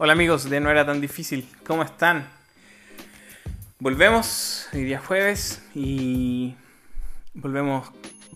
Hola 0.00 0.12
amigos 0.12 0.48
de 0.48 0.60
No 0.60 0.70
Era 0.70 0.86
Tan 0.86 1.00
Difícil, 1.00 1.48
¿cómo 1.66 1.82
están? 1.82 2.28
Volvemos 3.80 4.68
hoy 4.72 4.84
día 4.84 5.00
jueves 5.00 5.60
y 5.74 6.54
volvemos 7.34 7.90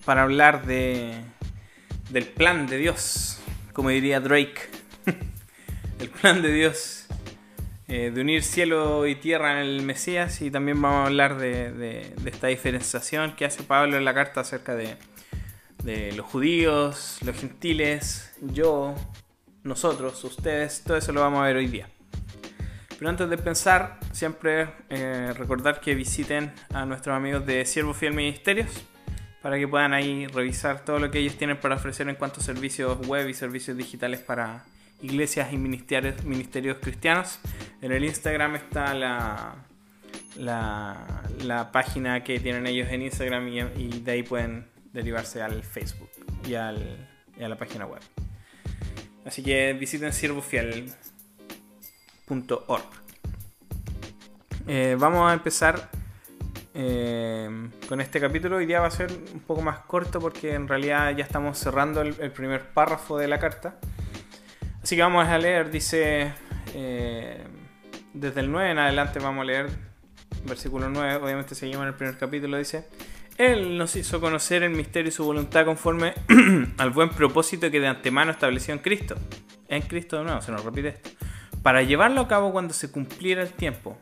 para 0.04 0.24
hablar 0.24 0.66
de 0.66 1.14
del 2.10 2.26
plan 2.26 2.66
de 2.66 2.78
Dios, 2.78 3.40
como 3.74 3.90
diría 3.90 4.18
Drake. 4.18 4.56
el 6.00 6.10
plan 6.10 6.42
de 6.42 6.52
Dios 6.52 7.06
eh, 7.86 8.10
de 8.12 8.20
unir 8.20 8.42
cielo 8.42 9.06
y 9.06 9.14
tierra 9.14 9.52
en 9.52 9.58
el 9.58 9.82
Mesías 9.82 10.42
y 10.42 10.50
también 10.50 10.82
vamos 10.82 11.04
a 11.04 11.06
hablar 11.06 11.38
de, 11.38 11.70
de, 11.70 12.12
de 12.20 12.30
esta 12.30 12.48
diferenciación 12.48 13.36
que 13.36 13.44
hace 13.44 13.62
Pablo 13.62 13.96
en 13.96 14.04
la 14.04 14.14
carta 14.14 14.40
acerca 14.40 14.74
de, 14.74 14.96
de 15.84 16.10
los 16.10 16.26
judíos, 16.26 17.18
los 17.24 17.36
gentiles, 17.36 18.32
yo, 18.40 18.96
nosotros, 19.64 20.22
ustedes, 20.24 20.82
todo 20.84 20.96
eso 20.96 21.12
lo 21.12 21.20
vamos 21.20 21.40
a 21.40 21.44
ver 21.44 21.56
hoy 21.56 21.66
día. 21.66 21.88
Pero 22.98 23.10
antes 23.10 23.28
de 23.28 23.38
pensar, 23.38 23.98
siempre 24.12 24.68
eh, 24.88 25.32
recordar 25.36 25.80
que 25.80 25.94
visiten 25.94 26.52
a 26.72 26.86
nuestros 26.86 27.16
amigos 27.16 27.44
de 27.46 27.64
Siervo 27.64 27.94
Fiel 27.94 28.12
Ministerios 28.12 28.68
para 29.42 29.58
que 29.58 29.66
puedan 29.66 29.92
ahí 29.92 30.28
revisar 30.28 30.84
todo 30.84 31.00
lo 31.00 31.10
que 31.10 31.18
ellos 31.18 31.36
tienen 31.36 31.58
para 31.58 31.74
ofrecer 31.74 32.08
en 32.08 32.14
cuanto 32.14 32.40
a 32.40 32.42
servicios 32.44 33.04
web 33.06 33.28
y 33.28 33.34
servicios 33.34 33.76
digitales 33.76 34.20
para 34.20 34.64
iglesias 35.02 35.52
y 35.52 35.58
ministerios, 35.58 36.22
ministerios 36.24 36.78
cristianos. 36.80 37.40
En 37.80 37.90
el 37.90 38.04
Instagram 38.04 38.54
está 38.54 38.94
la, 38.94 39.56
la, 40.36 41.22
la 41.42 41.72
página 41.72 42.22
que 42.22 42.38
tienen 42.38 42.66
ellos 42.66 42.88
en 42.90 43.02
Instagram 43.02 43.48
y, 43.48 43.60
y, 43.60 44.00
de 44.00 44.12
ahí 44.12 44.22
pueden 44.22 44.66
derivarse 44.92 45.42
al 45.42 45.64
Facebook 45.64 46.10
y, 46.46 46.54
al, 46.54 47.08
y 47.36 47.42
a 47.42 47.48
la 47.48 47.56
página 47.56 47.84
web. 47.86 48.00
Así 49.24 49.42
que 49.42 49.72
visiten 49.74 50.12
siervofiel.org. 50.12 52.84
Eh, 54.66 54.96
vamos 54.98 55.30
a 55.30 55.34
empezar 55.34 55.90
eh, 56.74 57.70
con 57.88 58.00
este 58.00 58.20
capítulo. 58.20 58.56
Hoy 58.56 58.66
día 58.66 58.80
va 58.80 58.86
a 58.86 58.90
ser 58.90 59.12
un 59.32 59.40
poco 59.40 59.62
más 59.62 59.80
corto 59.80 60.20
porque 60.20 60.54
en 60.54 60.68
realidad 60.68 61.16
ya 61.16 61.24
estamos 61.24 61.58
cerrando 61.58 62.02
el, 62.02 62.32
primer 62.32 62.72
párrafo 62.72 63.18
de 63.18 63.28
la 63.28 63.38
carta. 63.38 63.76
Así 64.82 64.96
que 64.96 65.02
vamos 65.02 65.28
a 65.28 65.38
leer, 65.38 65.70
dice, 65.70 66.32
eh, 66.74 67.44
desde 68.14 68.40
el 68.40 68.50
9 68.50 68.70
en 68.70 68.78
adelante 68.78 69.20
vamos 69.20 69.42
a 69.42 69.44
leer 69.44 69.92
versículo 70.44 70.88
9, 70.88 71.16
obviamente 71.16 71.54
seguimos 71.54 71.82
en 71.82 71.88
el 71.88 71.94
primer 71.94 72.18
capítulo, 72.18 72.58
dice, 72.58 72.88
Él 73.42 73.76
nos 73.76 73.96
hizo 73.96 74.20
conocer 74.20 74.62
el 74.62 74.70
misterio 74.70 75.08
y 75.08 75.12
su 75.12 75.24
voluntad 75.24 75.64
conforme 75.64 76.14
al 76.78 76.90
buen 76.90 77.08
propósito 77.08 77.72
que 77.72 77.80
de 77.80 77.88
antemano 77.88 78.30
estableció 78.30 78.72
en 78.72 78.78
Cristo. 78.78 79.16
En 79.66 79.82
Cristo 79.82 80.18
de 80.18 80.22
nuevo, 80.22 80.40
se 80.40 80.52
nos 80.52 80.64
repite 80.64 80.90
esto. 80.90 81.10
Para 81.60 81.82
llevarlo 81.82 82.20
a 82.20 82.28
cabo 82.28 82.52
cuando 82.52 82.72
se 82.72 82.92
cumpliera 82.92 83.42
el 83.42 83.52
tiempo. 83.52 83.98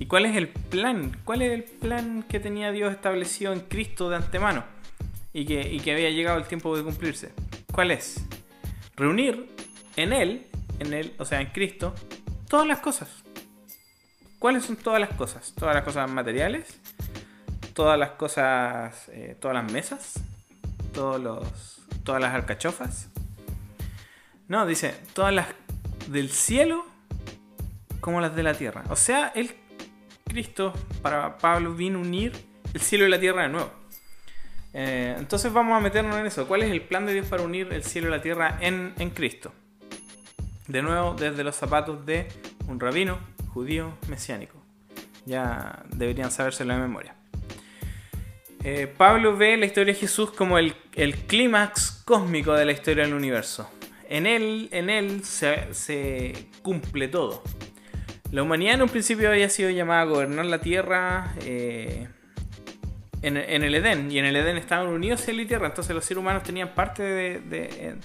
¿Y 0.00 0.06
cuál 0.06 0.26
es 0.26 0.36
el 0.36 0.48
plan? 0.48 1.16
¿Cuál 1.22 1.42
es 1.42 1.52
el 1.52 1.62
plan 1.62 2.24
que 2.24 2.40
tenía 2.40 2.72
Dios 2.72 2.90
establecido 2.90 3.52
en 3.52 3.60
Cristo 3.60 4.10
de 4.10 4.16
antemano? 4.16 4.64
Y 5.32 5.46
que, 5.46 5.72
y 5.72 5.78
que 5.78 5.92
había 5.92 6.10
llegado 6.10 6.36
el 6.36 6.46
tiempo 6.46 6.76
de 6.76 6.82
cumplirse. 6.82 7.30
¿Cuál 7.70 7.92
es? 7.92 8.26
Reunir 8.96 9.48
en 9.94 10.12
Él, 10.12 10.48
en 10.80 10.92
Él, 10.92 11.14
o 11.18 11.24
sea, 11.24 11.40
en 11.40 11.50
Cristo, 11.50 11.94
todas 12.48 12.66
las 12.66 12.80
cosas. 12.80 13.22
¿Cuáles 14.40 14.64
son 14.64 14.74
todas 14.74 15.00
las 15.00 15.10
cosas? 15.10 15.54
Todas 15.56 15.76
las 15.76 15.84
cosas 15.84 16.10
materiales, 16.10 16.79
todas 17.80 17.98
las 17.98 18.10
cosas, 18.10 19.08
eh, 19.08 19.34
todas 19.40 19.54
las 19.54 19.72
mesas, 19.72 20.20
todos 20.92 21.18
los, 21.18 21.80
todas 22.04 22.20
las 22.20 22.34
alcachofas. 22.34 23.08
No, 24.48 24.66
dice, 24.66 24.94
todas 25.14 25.32
las 25.32 25.46
del 26.08 26.28
cielo 26.28 26.84
como 28.00 28.20
las 28.20 28.36
de 28.36 28.42
la 28.42 28.52
tierra. 28.52 28.84
O 28.90 28.96
sea, 28.96 29.28
el 29.34 29.56
Cristo, 30.26 30.74
para 31.00 31.38
Pablo, 31.38 31.72
vino 31.72 32.00
a 32.00 32.02
unir 32.02 32.34
el 32.74 32.82
cielo 32.82 33.06
y 33.06 33.08
la 33.08 33.18
tierra 33.18 33.44
de 33.44 33.48
nuevo. 33.48 33.72
Eh, 34.74 35.14
entonces 35.18 35.50
vamos 35.50 35.74
a 35.74 35.80
meternos 35.80 36.16
en 36.16 36.26
eso. 36.26 36.46
¿Cuál 36.46 36.64
es 36.64 36.70
el 36.70 36.82
plan 36.82 37.06
de 37.06 37.14
Dios 37.14 37.28
para 37.28 37.42
unir 37.42 37.72
el 37.72 37.82
cielo 37.82 38.08
y 38.08 38.10
la 38.10 38.20
tierra 38.20 38.58
en, 38.60 38.92
en 38.98 39.08
Cristo? 39.08 39.54
De 40.68 40.82
nuevo, 40.82 41.14
desde 41.14 41.42
los 41.44 41.56
zapatos 41.56 42.04
de 42.04 42.28
un 42.68 42.78
rabino 42.78 43.18
judío 43.54 43.94
mesiánico. 44.06 44.58
Ya 45.24 45.82
deberían 45.88 46.30
sabérselo 46.30 46.74
de 46.74 46.80
memoria. 46.80 47.14
Eh, 48.62 48.92
Pablo 48.94 49.36
ve 49.36 49.56
la 49.56 49.66
historia 49.66 49.94
de 49.94 50.00
Jesús 50.00 50.32
como 50.32 50.58
el, 50.58 50.74
clímax 51.26 52.02
cósmico 52.04 52.52
de 52.52 52.66
la 52.66 52.72
historia 52.72 53.04
del 53.04 53.14
universo. 53.14 53.70
En 54.08 54.26
él, 54.26 54.68
en 54.72 54.90
él 54.90 55.24
se, 55.24 56.48
cumple 56.62 57.08
todo. 57.08 57.42
La 58.30 58.42
humanidad 58.42 58.74
en 58.74 58.82
un 58.82 58.88
principio 58.88 59.30
había 59.30 59.48
sido 59.48 59.70
llamada 59.70 60.02
a 60.02 60.04
gobernar 60.04 60.46
la 60.46 60.60
tierra 60.60 61.34
eh, 61.44 62.08
en, 63.22 63.36
el 63.36 63.74
Edén. 63.74 64.10
Y 64.10 64.18
en 64.18 64.24
el 64.26 64.36
Edén 64.36 64.56
estaban 64.56 64.88
unidos 64.88 65.20
cielo 65.22 65.40
y 65.40 65.46
tierra. 65.46 65.68
Entonces 65.68 65.94
los 65.94 66.04
seres 66.04 66.20
humanos 66.20 66.42
tenían 66.42 66.74
parte 66.74 67.02
de, 67.02 67.96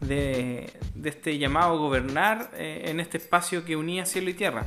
de 0.00 1.08
este 1.08 1.38
llamado 1.38 1.72
a 1.72 1.76
gobernar 1.76 2.50
eh, 2.54 2.82
en 2.86 3.00
este 3.00 3.18
espacio 3.18 3.64
que 3.64 3.76
unía 3.76 4.04
cielo 4.04 4.30
y 4.30 4.34
tierra. 4.34 4.66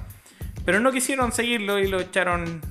Pero 0.66 0.80
no 0.80 0.92
quisieron 0.92 1.32
seguirlo 1.32 1.78
y 1.80 1.88
lo 1.88 2.00
echaron 2.00 2.62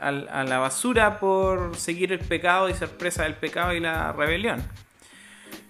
a, 0.00 0.10
la 0.44 0.58
basura 0.58 1.18
por 1.18 1.76
seguir 1.76 2.12
el 2.12 2.18
pecado 2.18 2.68
y 2.68 2.74
ser 2.74 2.90
presa 2.90 3.24
del 3.24 3.34
pecado 3.34 3.72
y 3.72 3.80
la 3.80 4.12
rebelión. 4.12 4.62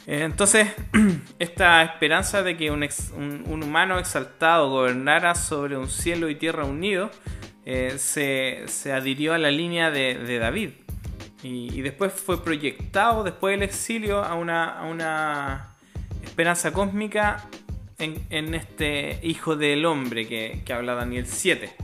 Eh, 0.07 0.23
entonces, 0.23 0.69
esta 1.39 1.83
esperanza 1.83 2.43
de 2.43 2.57
que 2.57 2.71
un, 2.71 3.63
humano 3.63 3.99
exaltado 3.99 4.71
gobernara 4.71 5.35
sobre 5.35 5.77
un 5.77 5.89
cielo 5.89 6.29
y 6.29 6.35
tierra 6.35 6.65
unido 6.65 7.11
se, 7.65 8.65
se, 8.67 8.93
adhirió 8.93 9.33
a 9.33 9.39
la 9.39 9.51
línea 9.51 9.91
de, 9.91 10.39
David. 10.39 10.71
Y, 11.43 11.81
después 11.83 12.13
fue 12.13 12.43
proyectado, 12.43 13.25
después 13.25 13.55
del 13.55 13.63
exilio, 13.63 14.23
a 14.23 14.35
una, 14.35 14.79
a 14.79 14.85
una 14.85 15.75
esperanza 16.23 16.73
cósmica 16.73 17.49
en, 17.99 18.27
en, 18.31 18.55
este 18.55 19.21
Hijo 19.23 19.57
del 19.57 19.85
Hombre 19.87 20.27
que, 20.27 20.63
que 20.65 20.73
habla 20.73 20.95
Daniel 20.95 21.27
7. 21.27 21.84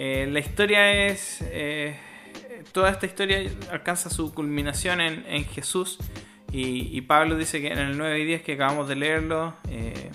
Eh, 0.00 0.28
la 0.30 0.38
historia 0.38 1.06
es... 1.08 1.42
Eh, 1.42 1.98
toda 2.70 2.90
esta 2.90 3.04
historia 3.04 3.50
alcanza 3.72 4.10
su 4.10 4.32
culminación 4.32 5.00
en, 5.00 5.44
Jesús 5.46 5.98
y, 6.52 7.00
Pablo 7.02 7.36
dice 7.36 7.60
que 7.60 7.68
en 7.68 7.78
el 7.78 7.98
9 7.98 8.20
y 8.20 8.24
10 8.24 8.42
que 8.42 8.52
acabamos 8.52 8.88
de 8.88 8.94
leerlo, 8.94 9.56
eh, 9.68 10.10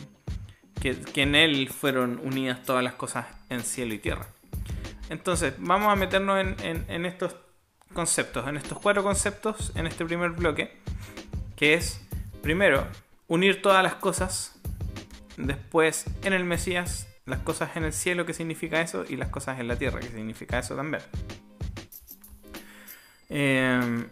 que, 0.82 1.22
en 1.22 1.36
él 1.36 1.70
fueron 1.70 2.22
unidas 2.24 2.64
todas 2.64 2.84
las 2.84 2.94
cosas 2.94 3.26
en 3.50 3.60
cielo 3.62 3.94
y 3.94 4.00
tierra. 4.00 4.28
Entonces, 5.10 5.56
vamos 5.58 5.92
a 5.92 5.96
meternos 5.96 6.40
en 6.40 7.06
estos 7.06 7.36
conceptos, 7.94 8.48
en 8.48 8.56
estos 8.58 8.80
cuatro 8.80 9.04
conceptos, 9.04 9.74
en 9.76 9.88
este 9.88 10.06
primer 10.06 10.32
bloque, 10.32 10.78
que 11.58 11.74
es, 11.74 12.02
primero, 12.42 12.88
unir 13.28 13.62
todas 13.62 13.84
las 13.84 13.96
cosas, 13.96 14.60
después, 15.38 16.06
en 16.24 16.34
el 16.34 16.46
Mesías, 16.46 17.13
las 17.26 17.40
cosas 17.40 17.76
en 17.76 17.84
el 17.84 17.94
cielo, 17.94 18.26
que 18.26 18.34
significa 18.34 18.82
eso, 18.82 19.06
y 19.08 19.16
las 19.16 19.30
cosas 19.30 19.60
en 19.60 19.68
la 19.68 19.76
tierra, 19.76 20.00
que 20.00 20.10
significa 20.10 20.60
eso 20.60 20.76
también. 20.76 21.04
Eh, 23.30 24.06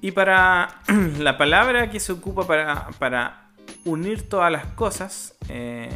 y 0.00 0.12
para 0.12 0.82
la 1.18 1.38
palabra 1.38 1.90
que 1.90 1.98
se 1.98 2.12
ocupa 2.12 2.46
para, 2.46 2.88
para 2.98 3.48
unir 3.84 4.28
todas 4.28 4.52
las 4.52 4.66
cosas, 4.66 5.34
eh, 5.48 5.88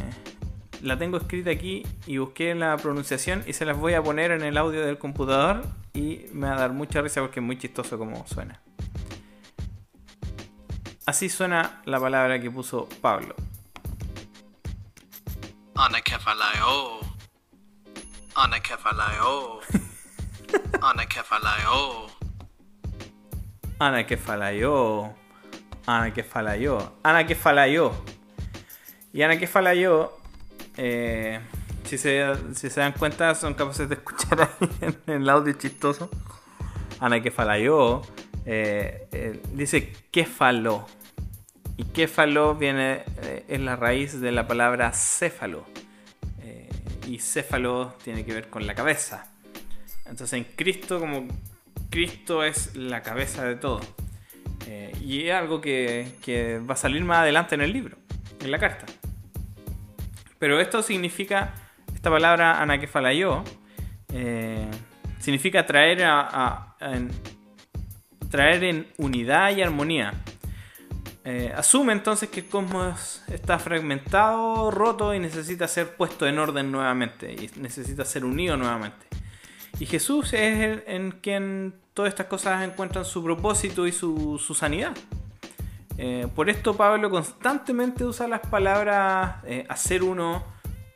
la 0.81 0.97
tengo 0.97 1.17
escrita 1.17 1.51
aquí 1.51 1.85
y 2.07 2.17
busqué 2.17 2.55
la 2.55 2.75
pronunciación 2.77 3.43
y 3.45 3.53
se 3.53 3.65
las 3.65 3.77
voy 3.77 3.93
a 3.93 4.01
poner 4.01 4.31
en 4.31 4.41
el 4.41 4.57
audio 4.57 4.85
del 4.85 4.97
computador 4.97 5.63
y 5.93 6.25
me 6.33 6.47
va 6.47 6.55
a 6.55 6.59
dar 6.59 6.73
mucha 6.73 7.01
risa 7.01 7.21
porque 7.21 7.39
es 7.39 7.45
muy 7.45 7.57
chistoso 7.57 7.97
como 7.97 8.25
suena. 8.27 8.61
Así 11.05 11.29
suena 11.29 11.81
la 11.85 11.99
palabra 11.99 12.39
que 12.39 12.51
puso 12.51 12.87
Pablo. 13.01 13.35
Anakefaleo. 15.79 16.99
Anakefaleo. 18.35 19.61
Anakefaleo. 20.81 22.09
Anakefaleo. 23.79 25.15
Anakefaleo. 25.87 26.93
Anakefaleo. 27.01 28.03
Y 29.13 29.21
Anakefaleo 29.21 30.19
eh, 30.75 31.39
si, 31.85 31.97
se, 31.97 32.25
si 32.55 32.69
se 32.69 32.81
dan 32.81 32.91
cuenta, 32.91 33.33
son 33.33 33.53
capaces 33.53 33.87
de 33.87 33.95
escuchar 33.95 34.41
ahí 34.41 34.69
en 35.07 35.21
el 35.21 35.29
audio 35.29 35.53
chistoso. 35.53 36.09
Ana 36.99 37.21
Kefalayo 37.21 38.01
eh, 38.45 39.07
eh, 39.13 39.41
dice 39.53 39.93
kefalo. 40.11 40.85
Y 41.79 41.85
kefalo 41.85 42.55
viene, 42.55 43.03
eh, 43.21 43.45
es 43.47 43.59
la 43.61 43.77
raíz 43.77 44.19
de 44.19 44.33
la 44.33 44.45
palabra 44.45 44.91
céfalo. 44.91 45.65
Eh, 46.41 46.67
y 47.07 47.19
céfalo 47.19 47.95
tiene 48.03 48.25
que 48.25 48.33
ver 48.33 48.49
con 48.49 48.67
la 48.67 48.75
cabeza. 48.75 49.31
Entonces 50.03 50.33
en 50.33 50.43
Cristo, 50.57 50.99
como 50.99 51.25
Cristo 51.89 52.43
es 52.43 52.75
la 52.75 53.01
cabeza 53.01 53.45
de 53.45 53.55
todo. 53.55 53.79
y 55.01 55.27
es 55.27 55.33
algo 55.33 55.61
que, 55.61 56.61
va 56.69 56.73
a 56.73 56.77
salir 56.77 57.01
más 57.03 57.19
adelante 57.19 57.55
en 57.55 57.61
el 57.61 57.71
libro, 57.71 57.97
en 58.41 58.51
la 58.51 58.59
carta. 58.59 58.85
Pero 60.37 60.59
esto 60.59 60.83
significa, 60.83 61.53
esta 61.95 62.09
palabra 62.09 62.61
anakefalayo, 62.61 63.41
eh, 64.13 64.69
significa 65.19 65.65
traer, 65.65 66.03
a, 66.03 66.75
en, 66.81 67.09
traer 68.29 68.65
en 68.65 68.87
unidad 68.97 69.55
y 69.55 69.61
armonía. 69.61 70.13
Eh, 71.25 71.51
asume 71.55 71.93
entonces 71.93 72.29
que 72.29 72.39
el 72.41 72.45
cosmos 72.47 73.23
está 73.27 73.59
fragmentado, 73.59 74.71
roto 74.71 75.13
y 75.13 75.19
necesita 75.19 75.67
ser 75.67 75.95
puesto 75.95 76.25
en 76.25 76.39
orden 76.39 76.71
nuevamente, 76.71 77.33
y 77.33 77.51
necesita 77.59 78.05
ser 78.05 78.25
unido 78.25 78.55
nuevamente. 78.57 79.07
Y 79.79 79.85
Jesús 79.85 80.33
es 80.33 80.59
el, 80.59 80.83
en 80.87 81.11
quien 81.11 81.73
todas 81.93 82.09
estas 82.09 82.27
cosas 82.27 82.63
encuentran 82.63 83.05
su 83.05 83.23
propósito 83.23 83.85
y 83.85 83.91
su, 83.91 84.39
sanidad. 84.55 84.95
Eh, 85.97 86.27
por 86.33 86.49
esto 86.49 86.75
Pablo 86.75 87.09
constantemente 87.09 88.05
usa 88.05 88.27
las 88.27 88.39
palabras 88.39 89.43
eh, 89.45 89.65
hacer 89.67 90.03
uno, 90.03 90.45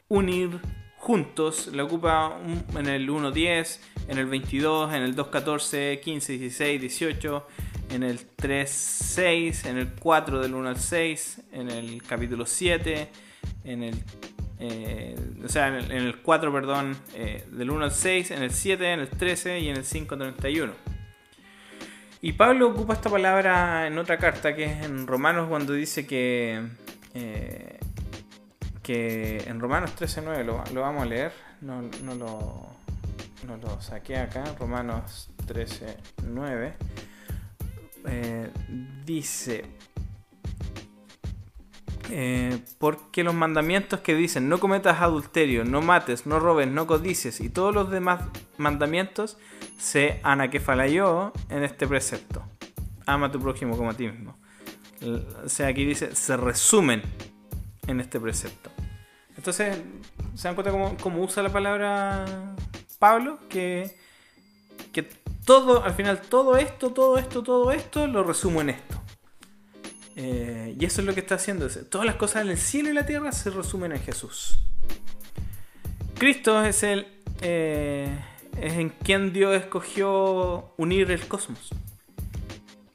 unir, 0.07 0.61
juntos. 1.03 1.67
La 1.73 1.83
ocupa 1.83 2.37
en 2.75 2.87
el 2.87 3.09
1.10, 3.09 3.79
en 4.07 4.17
el 4.17 4.25
22, 4.25 4.93
en 4.93 5.03
el 5.03 5.15
2.14, 5.15 5.99
15, 5.99 6.37
16, 6.37 6.81
18, 6.81 7.47
en 7.93 8.03
el 8.03 8.19
3.6, 8.37 9.67
en 9.67 9.77
el 9.77 9.93
4 9.93 10.41
del 10.41 10.53
1 10.55 10.69
al 10.69 10.79
6, 10.79 11.41
en 11.51 11.69
el 11.69 12.01
capítulo 12.03 12.45
7, 12.45 13.09
en 13.63 13.83
el 13.83 14.03
eh, 14.59 15.15
o 15.43 15.49
sea, 15.49 15.67
en 15.67 15.91
el, 15.91 16.21
4, 16.21 16.53
perdón, 16.53 16.95
del 17.51 17.69
1 17.69 17.83
al 17.83 17.91
6, 17.91 18.31
en 18.31 18.43
el 18.43 18.51
7, 18.51 18.93
en 18.93 18.99
el 19.01 19.09
13 19.09 19.59
y 19.59 19.69
en 19.69 19.75
el 19.75 19.83
5.31. 19.83 20.71
Y 22.21 22.31
Pablo 22.33 22.69
ocupa 22.69 22.93
esta 22.93 23.09
palabra 23.09 23.87
en 23.87 23.97
otra 23.97 24.17
carta 24.17 24.55
que 24.55 24.63
es 24.63 24.85
en 24.85 25.05
Romanos 25.05 25.49
cuando 25.49 25.73
dice 25.73 26.07
que, 26.07 26.65
eh, 27.13 27.79
que 28.81 29.43
en 29.45 29.59
Romanos 29.59 29.91
13.9 29.99 30.45
lo, 30.45 30.63
lo 30.73 30.81
vamos 30.81 31.03
a 31.03 31.05
leer, 31.05 31.33
no, 31.59 31.81
no, 31.81 32.15
lo, 32.15 32.67
no 33.45 33.57
lo 33.57 33.81
saqué 33.81 34.15
acá, 34.15 34.45
Romanos 34.57 35.29
13.9 35.45 36.71
eh, 38.07 38.51
dice, 39.05 39.65
eh, 42.09 42.59
porque 42.77 43.23
los 43.23 43.33
mandamientos 43.33 44.01
que 44.01 44.13
dicen 44.13 44.49
no 44.49 44.59
cometas 44.59 45.01
adulterio, 45.01 45.65
no 45.65 45.81
mates, 45.81 46.25
no 46.25 46.39
robes, 46.39 46.67
no 46.67 46.85
codices 46.85 47.39
y 47.39 47.49
todos 47.49 47.73
los 47.73 47.89
demás 47.89 48.21
mandamientos 48.57 49.37
se 49.77 50.19
anaquefalayó 50.23 51.33
en 51.49 51.63
este 51.63 51.87
precepto. 51.87 52.43
Ama 53.05 53.27
a 53.27 53.31
tu 53.31 53.39
prójimo 53.39 53.77
como 53.77 53.89
a 53.89 53.93
ti 53.93 54.07
mismo. 54.07 54.37
O 55.43 55.49
sea, 55.49 55.67
aquí 55.67 55.85
dice, 55.85 56.15
se 56.15 56.37
resumen 56.37 57.01
en 57.87 57.99
este 57.99 58.19
precepto. 58.19 58.69
Entonces, 59.35 59.77
¿se 60.35 60.47
dan 60.47 60.55
cuenta 60.55 60.71
cómo, 61.01 61.23
usa 61.23 61.43
la 61.43 61.49
palabra 61.51 62.55
Pablo? 62.99 63.39
Que, 63.49 63.49
que 63.49 64.02
todo, 65.45 65.83
al 65.83 65.93
final, 65.93 66.21
todo 66.21 66.57
esto, 66.57 66.91
todo 66.91 67.17
esto, 67.17 67.43
todo 67.43 67.71
esto, 67.71 68.07
lo 68.07 68.23
resumo 68.23 68.61
en 68.61 68.71
esto. 68.71 69.01
Eh, 70.15 70.75
y 70.79 70.85
eso 70.85 71.01
es 71.01 71.07
lo 71.07 71.13
que 71.13 71.21
está 71.21 71.35
haciendo. 71.35 71.67
Todas 71.67 72.05
las 72.05 72.15
cosas 72.15 72.43
en 72.43 72.51
el 72.51 72.57
cielo 72.57 72.89
y 72.89 72.93
la 72.93 73.05
tierra 73.05 73.31
se 73.31 73.49
resumen 73.49 73.91
en 73.91 74.01
Jesús. 74.01 74.59
Cristo 76.15 76.63
es 76.63 76.83
el... 76.83 77.07
Eh, 77.41 78.09
es 78.59 78.73
en 78.73 78.89
quien 78.89 79.33
Dios 79.33 79.55
escogió 79.55 80.73
unir 80.77 81.09
el 81.11 81.27
cosmos. 81.27 81.69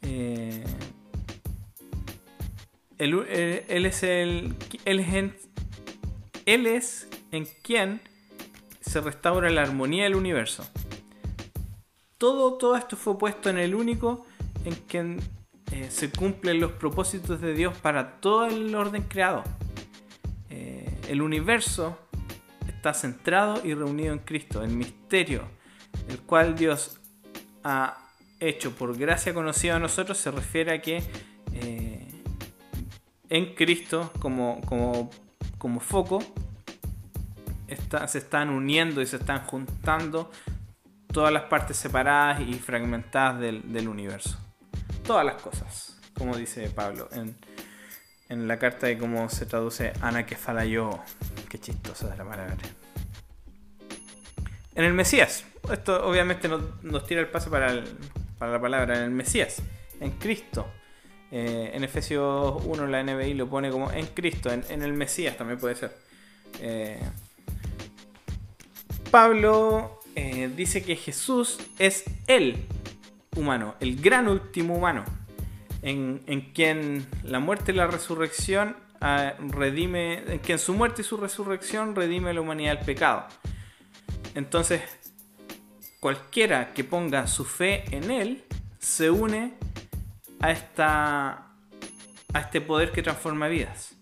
Eh, 0.03 0.65
él, 2.99 3.15
es 3.87 4.03
el. 4.03 4.55
Él 4.85 5.01
es, 5.01 5.15
en, 5.15 5.37
él 6.47 6.67
es 6.67 7.09
en 7.33 7.47
quien 7.63 8.01
se 8.81 9.01
restaura 9.01 9.51
la 9.51 9.63
armonía 9.63 10.05
del 10.05 10.15
universo. 10.15 10.69
Todo, 12.19 12.55
todo 12.55 12.77
esto 12.77 12.97
fue 12.97 13.17
puesto 13.17 13.49
en 13.49 13.59
el 13.59 13.77
único 13.77 14.27
en 14.65 14.75
quien 14.75 15.21
eh, 15.71 15.89
se 15.91 16.11
cumplen 16.11 16.59
los 16.59 16.73
propósitos 16.73 17.41
de 17.41 17.55
Dios 17.55 17.77
para 17.79 18.21
todo 18.21 18.47
el 18.47 18.75
orden 18.75 19.05
creado. 19.05 19.45
Eh, 20.51 20.99
el 21.09 21.23
universo 21.23 21.97
está 22.67 22.93
centrado 22.93 23.65
y 23.65 23.73
reunido 23.73 24.13
en 24.13 24.19
Cristo, 24.19 24.65
el 24.65 24.71
misterio, 24.71 25.43
el 26.09 26.19
cual 26.21 26.57
Dios 26.57 26.99
ha 27.63 27.99
hecho 28.41 28.73
por 28.73 28.97
gracia 28.99 29.33
conocido 29.33 29.77
a 29.77 29.79
nosotros, 29.79 30.19
se 30.19 30.33
refiere 30.33 30.73
a 30.73 30.83
que 30.83 31.03
eh, 31.53 32.09
en 33.29 33.55
Cristo 33.55 34.13
como, 34.19 34.61
como, 34.63 35.11
como 35.59 35.79
foco 35.79 36.21
se 38.07 38.19
están 38.19 38.51
uniendo 38.51 39.01
y 39.03 39.07
se 39.07 39.17
están 39.17 39.45
juntando 39.45 40.31
todas 41.13 41.33
las 41.33 41.45
partes 41.45 41.77
separadas 41.77 42.41
y 42.41 42.55
fragmentadas 42.55 43.41
del 43.41 43.89
universo 43.89 44.39
todas 45.09 45.25
las 45.25 45.41
cosas, 45.41 45.99
como 46.19 46.37
dice 46.37 46.69
Pablo 46.69 47.09
en, 47.13 47.35
en 48.29 48.47
la 48.47 48.59
carta 48.59 48.87
de 48.87 48.99
cómo 48.99 49.31
se 49.31 49.47
traduce 49.47 49.95
Ana 50.03 50.27
que 50.27 50.37
yo. 50.69 51.03
Qué 51.49 51.59
chistosa 51.59 52.11
de 52.11 52.17
la 52.19 52.25
palabra. 52.25 52.55
En 54.75 54.85
el 54.85 54.93
Mesías, 54.93 55.47
esto 55.73 56.07
obviamente 56.07 56.47
nos, 56.47 57.07
tira 57.07 57.23
el 57.23 57.29
paso 57.29 57.51
para, 57.51 57.83
para, 58.39 58.53
la 58.53 58.61
palabra, 58.61 58.99
en 58.99 59.05
el 59.05 59.11
Mesías, 59.11 59.63
en 59.99 60.11
Cristo. 60.19 60.67
Eh, 61.31 61.71
en 61.73 61.85
Efesios 61.85 62.63
1 62.67 62.87
la 62.87 63.03
NBI 63.03 63.33
lo 63.33 63.49
pone 63.49 63.71
como 63.71 63.91
en 63.91 64.09
Cristo, 64.09 64.51
en, 64.51 64.83
el 64.83 64.93
Mesías 64.93 65.39
también 65.39 65.59
puede 65.59 65.75
ser. 65.75 65.97
Eh, 66.61 67.01
Pablo 69.11 69.98
eh, 70.21 70.49
dice 70.49 70.83
que 70.83 70.97
Jesús 70.97 71.59
es 71.79 72.03
Él, 72.27 72.67
humano, 73.37 73.77
el 73.79 74.01
gran 74.01 74.27
último 74.27 74.75
humano, 74.75 75.05
en, 75.81 76.19
quien 76.53 77.07
la 77.23 77.39
muerte 77.39 77.71
y 77.71 77.77
la 77.77 77.87
resurrección 77.87 78.75
ah, 79.01 79.35
redime, 79.39 80.25
en 80.27 80.41
quien 80.41 80.59
su 80.59 80.75
muerte 80.75 81.03
y 81.03 81.05
su 81.05 81.19
resurrección 81.19 81.95
redime 81.95 82.35
la 82.35 82.41
humanidad 82.41 82.79
del 82.79 82.85
pecado. 82.85 83.27
Entonces, 84.35 84.83
cualquiera 86.01 86.75
que 86.75 86.83
ponga 86.83 87.29
su 87.29 87.45
fe 87.45 87.85
en 87.95 88.11
él 88.11 88.45
se 88.81 89.13
une 89.13 89.55
a 90.41 90.51
esta 90.51 91.45
a 92.35 92.41
este 92.41 92.61
poder 92.61 92.91
que 92.91 93.05
transforma 93.05 93.47
vidas. 93.47 93.98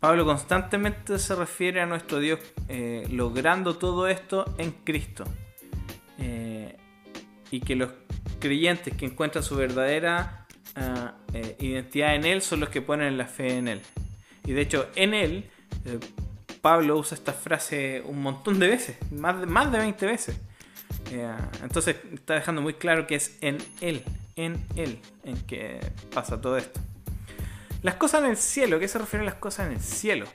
Pablo 0.00 0.24
constantemente 0.24 1.18
se 1.18 1.34
refiere 1.34 1.82
a 1.82 1.86
nuestro 1.86 2.20
Dios 2.20 2.40
eh, 2.68 3.06
logrando 3.10 3.76
todo 3.76 4.08
esto 4.08 4.46
en 4.56 4.72
Cristo. 4.72 5.24
Eh, 6.18 6.74
y 7.50 7.60
que 7.60 7.76
los 7.76 7.90
creyentes 8.38 8.96
que 8.96 9.04
encuentran 9.04 9.44
su 9.44 9.56
verdadera 9.56 10.46
ah, 10.74 11.14
eh, 11.34 11.56
identidad 11.60 12.14
en 12.14 12.24
Él 12.24 12.40
son 12.40 12.60
los 12.60 12.70
que 12.70 12.80
ponen 12.80 13.18
la 13.18 13.26
fe 13.26 13.58
en 13.58 13.68
Él. 13.68 13.82
Y 14.46 14.52
de 14.52 14.62
hecho, 14.62 14.88
en 14.94 15.12
Él, 15.12 15.50
Pablo 16.62 16.96
usa 16.96 17.14
esta 17.14 17.34
frase 17.34 18.02
un 18.06 18.22
montón 18.22 18.58
de 18.58 18.68
veces, 18.68 18.96
más 19.12 19.38
de, 19.38 19.46
más 19.46 19.70
de 19.70 19.78
20 19.78 20.06
veces. 20.06 20.40
Entonces 21.62 21.96
está 22.14 22.34
dejando 22.34 22.62
muy 22.62 22.74
claro 22.74 23.06
que 23.06 23.16
es 23.16 23.36
en 23.42 23.58
Él, 23.80 24.02
en 24.36 24.64
Él, 24.76 25.00
en 25.24 25.36
que 25.42 25.80
pasa 26.14 26.40
todo 26.40 26.56
esto. 26.56 26.80
Las 27.82 27.94
cosas 27.94 28.22
en 28.22 28.30
el 28.30 28.36
cielo, 28.36 28.78
¿qué 28.78 28.88
se 28.88 28.98
refiere 28.98 29.24
a 29.24 29.26
las 29.26 29.36
cosas 29.36 29.66
en 29.66 29.72
el 29.72 29.80
cielo? 29.80 30.26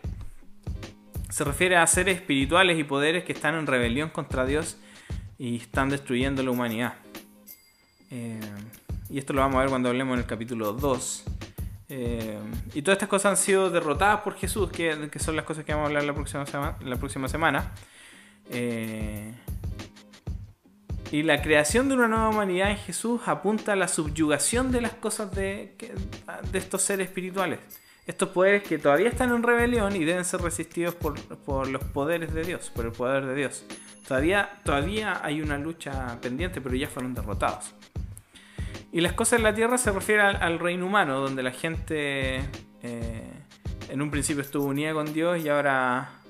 Se 1.30 1.44
refiere 1.44 1.76
a 1.76 1.86
seres 1.86 2.16
espirituales 2.16 2.80
y 2.80 2.84
poderes 2.84 3.24
que 3.24 3.34
están 3.34 3.56
en 3.56 3.68
rebelión 3.68 4.10
contra 4.10 4.46
Dios 4.46 4.78
y 5.38 5.58
están 5.58 5.90
destruyendo 5.90 6.42
la 6.42 6.52
humanidad. 6.52 6.94
Eh, 8.10 8.40
y 9.10 9.20
esto 9.20 9.34
lo 9.34 9.42
vamos 9.42 9.58
a 9.58 9.60
ver 9.60 9.70
cuando 9.70 9.90
hablemos 9.90 10.16
en 10.16 10.22
el 10.22 10.26
capítulo 10.26 10.74
2. 10.74 11.24
Eh, 11.90 12.40
y 12.74 12.82
todas 12.82 12.96
estas 12.96 13.10
cosas 13.10 13.32
han 13.32 13.38
sido 13.38 13.70
derrotadas 13.70 14.22
por 14.22 14.36
Jesús, 14.36 14.72
que, 14.72 15.10
son 15.20 15.36
las 15.36 15.46
cosas 15.46 15.66
que 15.66 15.74
vamos 15.74 15.86
a 15.86 15.88
hablar 15.90 16.04
la 16.04 16.14
próxima, 16.14 16.46
la 16.84 16.96
próxima 16.96 17.28
semana. 17.28 17.74
Eh, 18.50 19.34
y 21.12 21.24
la 21.24 21.42
creación 21.42 21.88
de 21.88 21.96
una 21.96 22.08
nueva 22.08 22.30
humanidad 22.30 22.72
en 22.72 22.78
Jesús 22.78 23.22
apunta 23.26 23.74
a 23.74 23.76
la 23.76 23.88
subyugación 23.88 24.72
de 24.72 24.82
las 24.82 24.94
cosas 24.94 25.34
de, 25.34 25.76
estos 26.54 26.82
seres 26.82 27.08
espirituales. 27.08 27.60
Estos 28.08 28.30
poderes 28.30 28.64
que 28.64 28.78
todavía 28.78 29.10
están 29.10 29.32
en 29.32 29.42
rebelión 29.42 29.96
y 29.96 30.04
deben 30.04 30.26
ser 30.26 30.42
resistidos 30.42 30.94
por, 30.94 31.20
por 31.40 31.68
los 31.68 31.84
poderes 31.84 32.34
de 32.34 32.44
Dios, 32.44 32.72
por 32.74 32.86
el 32.86 32.92
poder 32.92 33.26
de 33.26 33.36
Dios. 33.36 33.66
Todavía, 34.08 34.60
todavía 34.64 35.20
hay 35.24 35.42
una 35.42 35.58
lucha 35.58 36.20
pendiente, 36.22 36.62
pero 36.62 36.76
ya 36.76 36.88
fueron 36.88 37.16
derrotados. 37.16 37.74
Y 38.92 39.02
las 39.02 39.14
cosas 39.14 39.40
en 39.40 39.44
la 39.44 39.54
Tierra 39.54 39.78
se 39.78 39.92
refiere 39.92 40.22
al, 40.22 40.60
reino 40.60 40.86
humano, 40.86 41.20
donde 41.20 41.44
la 41.44 41.52
gente 41.52 42.42
eh, 42.84 43.32
en 43.90 44.02
un 44.02 44.12
principio 44.12 44.42
estuvo 44.42 44.66
unida 44.66 44.94
con 44.94 45.12
Dios 45.12 45.44
y 45.44 45.50
ahora, 45.50 46.22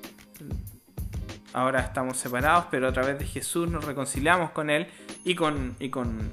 ahora 1.56 1.80
estamos 1.80 2.18
separados, 2.18 2.66
pero 2.70 2.90
a 2.90 2.92
través 2.92 3.18
de 3.18 3.26
Jesús 3.26 3.70
nos 3.70 3.86
reconciliamos 3.86 4.52
con 4.52 4.70
Él 4.70 4.88
y 5.24 5.36
con, 5.36 5.78
y 5.80 5.90
con 5.90 6.30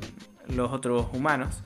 los 0.48 0.72
otros 0.72 1.06
humanos. 1.12 1.62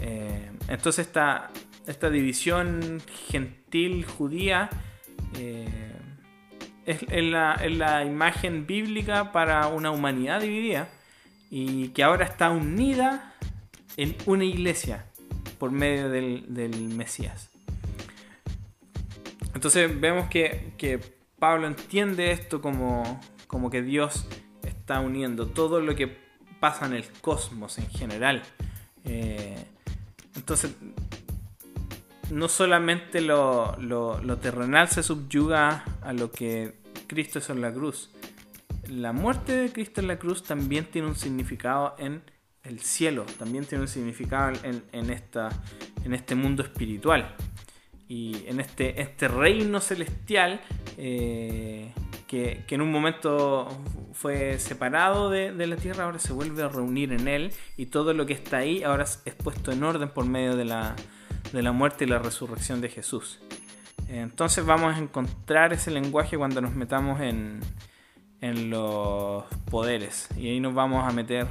Eh, 0.00 0.50
entonces 0.68 1.06
esta, 1.06 1.50
esta 1.86 2.08
división 2.08 3.02
gentil 3.28 4.06
judía 4.06 4.70
eh, 5.38 5.92
es, 6.86 7.02
es 7.10 7.24
la, 7.24 7.52
es 7.56 7.76
la 7.76 8.02
imagen 8.02 8.66
bíblica 8.66 9.30
para 9.30 9.66
una 9.66 9.90
humanidad 9.90 10.40
dividida 10.40 10.88
y 11.50 11.88
que 11.88 12.02
ahora 12.02 12.24
está 12.24 12.48
unida 12.48 13.34
en 13.98 14.16
una 14.24 14.46
iglesia 14.46 15.04
por 15.58 15.70
medio 15.70 16.08
del, 16.08 16.46
del 16.48 16.88
Mesías. 16.88 17.50
Entonces 19.54 20.00
vemos 20.00 20.28
que, 20.30 20.72
que 20.78 21.15
Pablo 21.38 21.66
entiende 21.66 22.30
esto 22.32 22.60
como, 22.60 23.20
como 23.46 23.70
que 23.70 23.82
Dios 23.82 24.26
está 24.64 25.00
uniendo 25.00 25.46
todo 25.46 25.80
lo 25.80 25.94
que 25.94 26.16
pasa 26.60 26.86
en 26.86 26.94
el 26.94 27.04
cosmos 27.20 27.78
en 27.78 27.88
general. 27.90 28.42
Eh, 29.04 29.56
entonces, 30.34 30.74
no 32.30 32.48
solamente 32.48 33.20
lo, 33.20 33.76
lo- 33.78 34.38
terrenal 34.38 34.88
se 34.88 35.02
subyuga 35.02 35.84
a 36.02 36.12
lo 36.12 36.30
que 36.30 36.74
Cristo 37.06 37.38
hizo 37.38 37.52
en 37.52 37.60
la 37.60 37.72
cruz. 37.72 38.10
La 38.88 39.12
muerte 39.12 39.52
de 39.52 39.72
Cristo 39.72 40.00
en 40.00 40.08
la 40.08 40.18
cruz 40.18 40.42
también 40.42 40.86
tiene 40.86 41.08
un 41.08 41.16
significado 41.16 41.94
en 41.98 42.22
el 42.62 42.80
cielo, 42.80 43.24
también 43.38 43.64
tiene 43.64 43.82
un 43.82 43.88
significado 43.88 44.52
en, 44.62 44.82
en 44.92 45.10
esta, 45.10 45.50
en 46.04 46.14
este 46.14 46.34
mundo 46.34 46.62
espiritual. 46.62 47.34
Y 48.08 48.44
en 48.46 48.60
este, 48.60 49.00
este 49.00 49.26
reino 49.28 49.80
celestial 49.80 50.60
eh, 50.96 51.92
que, 52.26 52.64
en 52.68 52.80
un 52.80 52.90
momento 52.90 53.68
fue 54.12 54.58
separado 54.58 55.30
de, 55.30 55.66
la 55.66 55.76
tierra, 55.76 56.04
ahora 56.04 56.18
se 56.18 56.32
vuelve 56.32 56.62
a 56.62 56.68
reunir 56.68 57.12
en 57.12 57.28
él 57.28 57.52
y 57.76 57.86
todo 57.86 58.14
lo 58.14 58.26
que 58.26 58.32
está 58.32 58.58
ahí 58.58 58.82
ahora 58.82 59.04
es 59.04 59.22
es 59.24 59.34
puesto 59.34 59.72
en 59.72 59.84
orden 59.84 60.08
por 60.08 60.26
medio 60.26 60.56
de 60.56 60.64
la, 60.64 60.96
de 61.52 61.62
la 61.62 61.72
muerte 61.72 62.04
y 62.04 62.08
la 62.08 62.18
resurrección 62.18 62.80
de 62.80 62.88
Jesús. 62.88 63.40
Entonces 64.08 64.64
vamos 64.64 64.94
a 64.94 64.98
encontrar 64.98 65.72
ese 65.72 65.90
lenguaje 65.90 66.38
cuando 66.38 66.60
nos 66.60 66.74
metamos 66.74 67.20
en, 67.20 67.60
en 68.40 68.70
los 68.70 69.44
poderes 69.70 70.28
y 70.36 70.48
ahí 70.48 70.60
nos 70.60 70.74
vamos 70.74 71.06
a 71.06 71.12
meter 71.12 71.46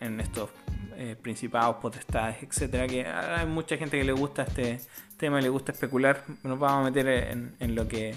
en, 0.00 0.20
estos 0.20 0.50
eh, 0.96 1.16
principados, 1.20 1.76
potestades, 1.76 2.42
etcétera. 2.42 2.86
Que 2.86 3.06
hay 3.06 3.46
mucha 3.46 3.76
gente 3.76 3.98
que 3.98 4.04
le 4.04 4.12
gusta 4.12 4.44
este 4.44 4.80
tema 5.16 5.40
y 5.40 5.42
le 5.42 5.48
gusta 5.48 5.72
especular. 5.72 6.22
Nos 6.44 6.58
vamos 6.58 6.86
a 6.86 6.90
meter 6.90 7.54
en 7.58 7.74
lo 7.74 7.88
que 7.88 8.14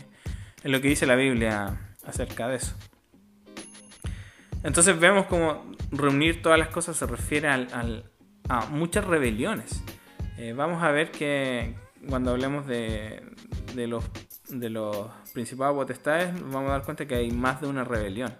en 0.63 0.71
lo 0.71 0.81
que 0.81 0.87
dice 0.89 1.05
la 1.05 1.15
Biblia 1.15 1.95
acerca 2.05 2.47
de 2.47 2.57
eso. 2.57 2.73
Entonces 4.63 4.99
vemos 4.99 5.25
como 5.27 5.63
reunir 5.91 6.41
todas 6.41 6.59
las 6.59 6.69
cosas 6.69 6.97
se 6.97 7.05
refiere 7.05 7.47
al- 7.47 8.09
a 8.49 8.65
muchas 8.65 9.05
rebeliones. 9.05 9.83
Eh, 10.37 10.53
vamos 10.53 10.83
a 10.83 10.91
ver 10.91 11.11
que 11.11 11.75
cuando 12.07 12.31
hablemos 12.31 12.65
de, 12.65 13.21
los, 13.75 14.03
de 14.49 14.69
los 14.69 15.07
principados 15.33 15.75
potestades, 15.75 16.33
vamos 16.41 16.69
a 16.69 16.73
dar 16.73 16.83
cuenta 16.83 17.05
que 17.05 17.15
hay 17.15 17.31
más 17.31 17.61
de 17.61 17.67
una 17.67 17.83
rebelión. 17.83 18.33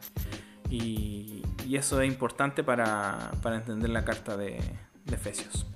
Y, 0.70 1.44
eso 1.72 2.02
es 2.02 2.08
importante 2.08 2.64
para, 2.64 3.30
para 3.44 3.58
entender 3.58 3.92
la 3.92 4.04
carta 4.04 4.36
de, 4.36 4.60
de 5.06 5.16
Efesios. 5.16 5.68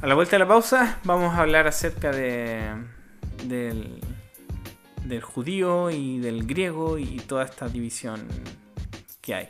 A 0.00 0.06
la 0.06 0.14
vuelta 0.14 0.32
de 0.36 0.38
la 0.38 0.48
pausa, 0.48 1.00
vamos 1.04 1.34
a 1.34 1.40
hablar 1.42 1.66
acerca 1.66 2.10
de, 2.10 2.70
del, 3.46 4.00
del 5.04 5.22
judío 5.22 5.90
y 5.90 6.18
del 6.18 6.46
griego 6.46 6.98
y 6.98 7.18
toda 7.18 7.44
esta 7.44 7.68
división 7.68 8.26
que 9.20 9.34
hay. 9.34 9.48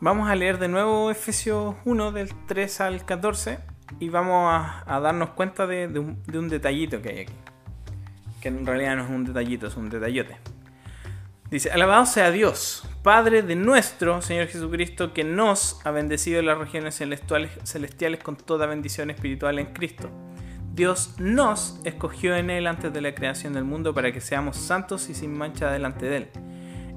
Vamos 0.00 0.30
a 0.30 0.36
leer 0.36 0.58
de 0.58 0.68
nuevo 0.68 1.10
Efesios 1.10 1.74
1 1.84 2.12
del 2.12 2.30
3 2.46 2.80
al 2.80 3.04
14 3.04 3.77
y 4.00 4.08
vamos 4.08 4.52
a, 4.86 5.00
darnos 5.00 5.30
cuenta 5.30 5.66
de, 5.66 5.88
de 5.88 5.98
un, 5.98 6.22
de 6.24 6.38
un 6.38 6.48
detallito 6.48 7.00
que 7.02 7.08
hay 7.08 7.18
aquí. 7.20 7.34
Que 8.40 8.48
en 8.48 8.64
realidad 8.64 8.96
no 8.96 9.04
es 9.04 9.10
un 9.10 9.24
detallito, 9.24 9.66
es 9.66 9.76
un 9.76 9.90
detallote. 9.90 10.36
Dice, 11.50 11.70
alabado 11.70 12.04
sea 12.04 12.30
Dios, 12.30 12.86
Padre 13.02 13.40
de 13.40 13.56
nuestro 13.56 14.20
Señor 14.20 14.48
Jesucristo, 14.48 15.14
que 15.14 15.24
nos 15.24 15.80
ha 15.84 15.90
bendecido 15.90 16.40
en 16.40 16.46
las 16.46 16.58
regiones 16.58 16.96
celestiales, 16.98 17.52
celestiales 17.64 18.22
con 18.22 18.36
toda 18.36 18.66
bendición 18.66 19.08
espiritual 19.08 19.58
en 19.58 19.72
Cristo. 19.72 20.10
Dios 20.74 21.14
nos 21.18 21.80
escogió 21.84 22.36
en 22.36 22.50
Él 22.50 22.66
antes 22.66 22.92
de 22.92 23.00
la 23.00 23.14
creación 23.14 23.54
del 23.54 23.64
mundo 23.64 23.94
para 23.94 24.12
que 24.12 24.20
seamos 24.20 24.58
santos 24.58 25.08
y 25.08 25.14
sin 25.14 25.36
mancha 25.36 25.72
delante 25.72 26.04
de 26.04 26.16
Él. 26.18 26.28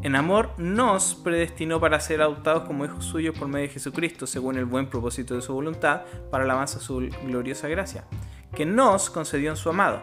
En 0.04 0.16
amor 0.16 0.50
nos 0.58 1.14
predestinó 1.14 1.80
para 1.80 2.00
ser 2.00 2.24
adoptados 2.24 2.64
como 2.64 2.86
hijos 2.86 3.06
suyos 3.06 3.38
por 3.38 3.48
medio 3.48 3.68
de 3.68 3.74
Jesucristo, 3.74 4.26
según 4.26 4.58
el 4.58 4.66
buen 4.66 4.88
propósito 4.88 5.36
de 5.36 5.44
su 5.44 5.54
voluntad, 5.54 6.02
para 6.32 6.44
alabanza 6.44 6.80
de 6.80 6.86
su 6.86 7.08
gloriosa 7.28 7.68
gracia, 7.68 8.06
que 8.56 8.66
nos 8.66 9.12
concedió 9.12 9.52
en 9.52 9.58
su 9.58 9.70
amado. 9.70 10.02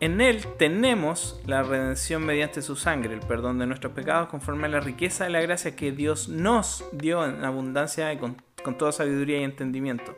En 0.00 0.20
Él 0.20 0.44
tenemos 0.58 1.40
la 1.46 1.62
redención 1.62 2.26
mediante 2.26 2.60
su 2.60 2.76
sangre, 2.76 3.14
el 3.14 3.20
perdón 3.20 3.58
de 3.58 3.66
nuestros 3.66 3.94
pecados 3.94 4.28
conforme 4.28 4.66
a 4.66 4.68
la 4.68 4.80
riqueza 4.80 5.24
de 5.24 5.30
la 5.30 5.40
gracia 5.40 5.74
que 5.74 5.90
Dios 5.90 6.28
nos 6.28 6.84
dio 6.92 7.24
en 7.24 7.46
abundancia 7.46 8.12
y 8.12 8.18
con, 8.18 8.36
con 8.62 8.76
toda 8.76 8.92
sabiduría 8.92 9.40
y 9.40 9.44
entendimiento. 9.44 10.14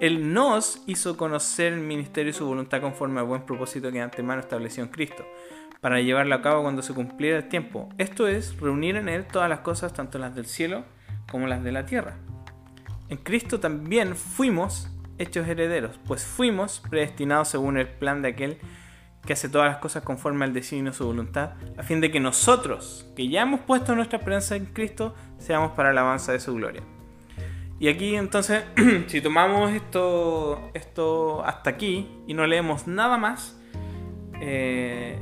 Él 0.00 0.32
nos 0.32 0.82
hizo 0.86 1.16
conocer 1.16 1.72
el 1.72 1.80
ministerio 1.80 2.30
y 2.30 2.32
su 2.34 2.44
voluntad 2.44 2.80
conforme 2.80 3.20
al 3.20 3.26
buen 3.26 3.42
propósito 3.42 3.92
que 3.92 3.98
de 3.98 4.02
antemano 4.02 4.40
estableció 4.40 4.82
en 4.82 4.90
Cristo, 4.90 5.24
para 5.84 6.00
llevarlo 6.00 6.34
a 6.34 6.40
cabo 6.40 6.62
cuando 6.62 6.80
se 6.80 6.94
cumpliera 6.94 7.36
el 7.36 7.48
tiempo. 7.50 7.90
Esto 7.98 8.26
es, 8.26 8.58
reunir 8.58 8.96
en 8.96 9.10
Él 9.10 9.26
todas 9.26 9.50
las 9.50 9.58
cosas, 9.58 9.92
tanto 9.92 10.18
las 10.18 10.34
del 10.34 10.46
cielo 10.46 10.86
como 11.30 11.46
las 11.46 11.62
de 11.62 11.72
la 11.72 11.84
tierra. 11.84 12.16
En 13.10 13.18
Cristo 13.18 13.60
también 13.60 14.16
fuimos 14.16 14.90
hechos 15.18 15.46
herederos, 15.46 16.00
pues 16.06 16.24
fuimos 16.24 16.82
predestinados 16.88 17.48
según 17.48 17.76
el 17.76 17.86
plan 17.86 18.22
de 18.22 18.28
aquel 18.28 18.56
que 19.26 19.34
hace 19.34 19.50
todas 19.50 19.68
las 19.68 19.76
cosas 19.76 20.02
conforme 20.02 20.46
al 20.46 20.54
designio 20.54 20.90
de 20.90 20.96
su 20.96 21.04
voluntad, 21.04 21.50
a 21.76 21.82
fin 21.82 22.00
de 22.00 22.10
que 22.10 22.18
nosotros, 22.18 23.12
que 23.14 23.28
ya 23.28 23.42
hemos 23.42 23.60
puesto 23.60 23.94
nuestra 23.94 24.20
esperanza 24.20 24.56
en 24.56 24.64
Cristo, 24.64 25.14
seamos 25.36 25.72
para 25.72 25.90
alabanza 25.90 26.32
de 26.32 26.40
su 26.40 26.54
gloria. 26.54 26.82
Y 27.78 27.88
aquí 27.88 28.16
entonces, 28.16 28.64
si 29.08 29.20
tomamos 29.20 29.70
esto, 29.72 30.70
esto 30.72 31.44
hasta 31.44 31.68
aquí 31.68 32.08
y 32.26 32.32
no 32.32 32.46
leemos 32.46 32.86
nada 32.86 33.18
más, 33.18 33.60
eh, 34.40 35.18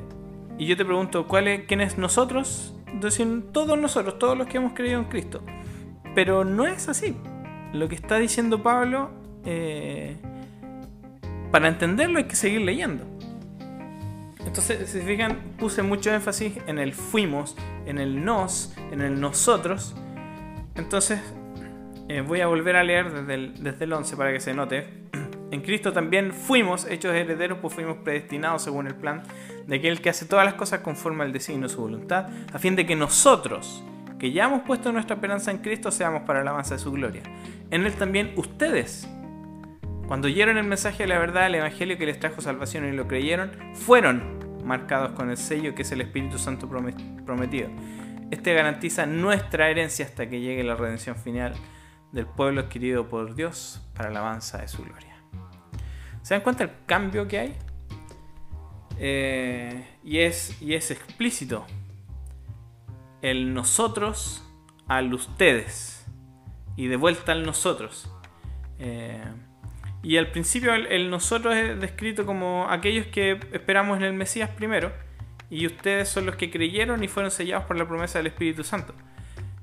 y 0.58 0.66
yo 0.66 0.76
te 0.76 0.84
pregunto, 0.84 1.26
¿cuál 1.26 1.48
es, 1.48 1.62
¿quién 1.66 1.80
es 1.80 1.98
nosotros? 1.98 2.74
Dicen 3.00 3.52
todos 3.52 3.78
nosotros, 3.78 4.18
todos 4.18 4.36
los 4.36 4.46
que 4.46 4.58
hemos 4.58 4.74
creído 4.74 4.98
en 5.00 5.06
Cristo. 5.06 5.42
Pero 6.14 6.44
no 6.44 6.66
es 6.66 6.88
así. 6.88 7.16
Lo 7.72 7.88
que 7.88 7.94
está 7.94 8.18
diciendo 8.18 8.62
Pablo, 8.62 9.10
eh, 9.44 10.16
para 11.50 11.68
entenderlo 11.68 12.18
hay 12.18 12.24
que 12.24 12.36
seguir 12.36 12.60
leyendo. 12.60 13.04
Entonces, 14.44 14.90
si 14.90 15.00
fijan, 15.00 15.38
puse 15.58 15.82
mucho 15.82 16.12
énfasis 16.12 16.58
en 16.66 16.78
el 16.78 16.92
fuimos, 16.92 17.56
en 17.86 17.98
el 17.98 18.24
nos, 18.24 18.74
en 18.90 19.00
el 19.00 19.20
nosotros. 19.20 19.94
Entonces, 20.74 21.20
eh, 22.08 22.20
voy 22.20 22.40
a 22.40 22.46
volver 22.46 22.76
a 22.76 22.84
leer 22.84 23.10
desde 23.12 23.34
el, 23.34 23.62
desde 23.62 23.84
el 23.84 23.92
11 23.92 24.16
para 24.16 24.32
que 24.32 24.40
se 24.40 24.54
note. 24.54 24.86
En 25.52 25.60
Cristo 25.60 25.92
también 25.92 26.32
fuimos 26.32 26.86
hechos 26.86 27.14
herederos, 27.14 27.58
pues 27.60 27.74
fuimos 27.74 27.98
predestinados 27.98 28.62
según 28.62 28.86
el 28.86 28.94
plan 28.94 29.22
de 29.66 29.76
aquel 29.76 30.00
que 30.00 30.10
hace 30.10 30.26
todas 30.26 30.44
las 30.44 30.54
cosas 30.54 30.80
conforme 30.80 31.24
al 31.24 31.32
designio 31.32 31.68
de 31.68 31.74
su 31.74 31.80
voluntad, 31.80 32.28
a 32.52 32.58
fin 32.58 32.76
de 32.76 32.86
que 32.86 32.96
nosotros, 32.96 33.84
que 34.18 34.32
ya 34.32 34.44
hemos 34.44 34.62
puesto 34.62 34.92
nuestra 34.92 35.16
esperanza 35.16 35.50
en 35.50 35.58
Cristo, 35.58 35.90
seamos 35.90 36.22
para 36.22 36.40
la 36.40 36.50
alabanza 36.50 36.74
de 36.74 36.80
su 36.80 36.92
gloria. 36.92 37.22
En 37.70 37.84
Él 37.84 37.94
también 37.94 38.32
ustedes, 38.36 39.08
cuando 40.06 40.28
oyeron 40.28 40.58
el 40.58 40.64
mensaje 40.64 41.04
de 41.04 41.08
la 41.08 41.18
verdad, 41.18 41.46
el 41.46 41.56
Evangelio 41.56 41.98
que 41.98 42.06
les 42.06 42.20
trajo 42.20 42.40
salvación 42.40 42.86
y 42.86 42.92
lo 42.92 43.08
creyeron, 43.08 43.50
fueron 43.74 44.38
marcados 44.64 45.12
con 45.12 45.30
el 45.30 45.36
sello 45.36 45.74
que 45.74 45.82
es 45.82 45.92
el 45.92 46.00
Espíritu 46.00 46.38
Santo 46.38 46.68
prometido. 46.68 47.68
Este 48.30 48.54
garantiza 48.54 49.06
nuestra 49.06 49.68
herencia 49.68 50.04
hasta 50.04 50.28
que 50.28 50.40
llegue 50.40 50.64
la 50.64 50.74
redención 50.74 51.16
final 51.16 51.54
del 52.12 52.26
pueblo 52.26 52.62
adquirido 52.62 53.08
por 53.08 53.34
Dios 53.34 53.82
para 53.94 54.10
la 54.10 54.20
alabanza 54.20 54.58
de 54.58 54.68
su 54.68 54.82
gloria. 54.84 55.16
¿Se 56.22 56.34
dan 56.34 56.42
cuenta 56.42 56.64
el 56.64 56.70
cambio 56.86 57.26
que 57.26 57.38
hay? 57.38 57.56
Eh, 58.98 59.86
y, 60.04 60.18
es, 60.18 60.60
y 60.60 60.74
es 60.74 60.90
explícito. 60.90 61.66
El 63.20 63.54
nosotros 63.54 64.44
al 64.88 65.12
ustedes. 65.14 66.06
Y 66.76 66.86
de 66.86 66.96
vuelta 66.96 67.32
al 67.32 67.44
nosotros. 67.44 68.10
Eh, 68.78 69.22
y 70.02 70.16
al 70.16 70.30
principio 70.32 70.74
el, 70.74 71.10
nosotros 71.10 71.54
es 71.54 71.80
descrito 71.80 72.26
como 72.26 72.66
aquellos 72.68 73.06
que 73.06 73.38
esperamos 73.52 73.98
en 73.98 74.04
el 74.04 74.12
Mesías 74.12 74.50
primero. 74.50 74.92
Y 75.50 75.66
ustedes 75.66 76.08
son 76.08 76.26
los 76.26 76.36
que 76.36 76.50
creyeron 76.50 77.04
y 77.04 77.08
fueron 77.08 77.30
sellados 77.30 77.66
por 77.66 77.76
la 77.76 77.86
promesa 77.86 78.18
del 78.18 78.28
Espíritu 78.28 78.64
Santo. 78.64 78.94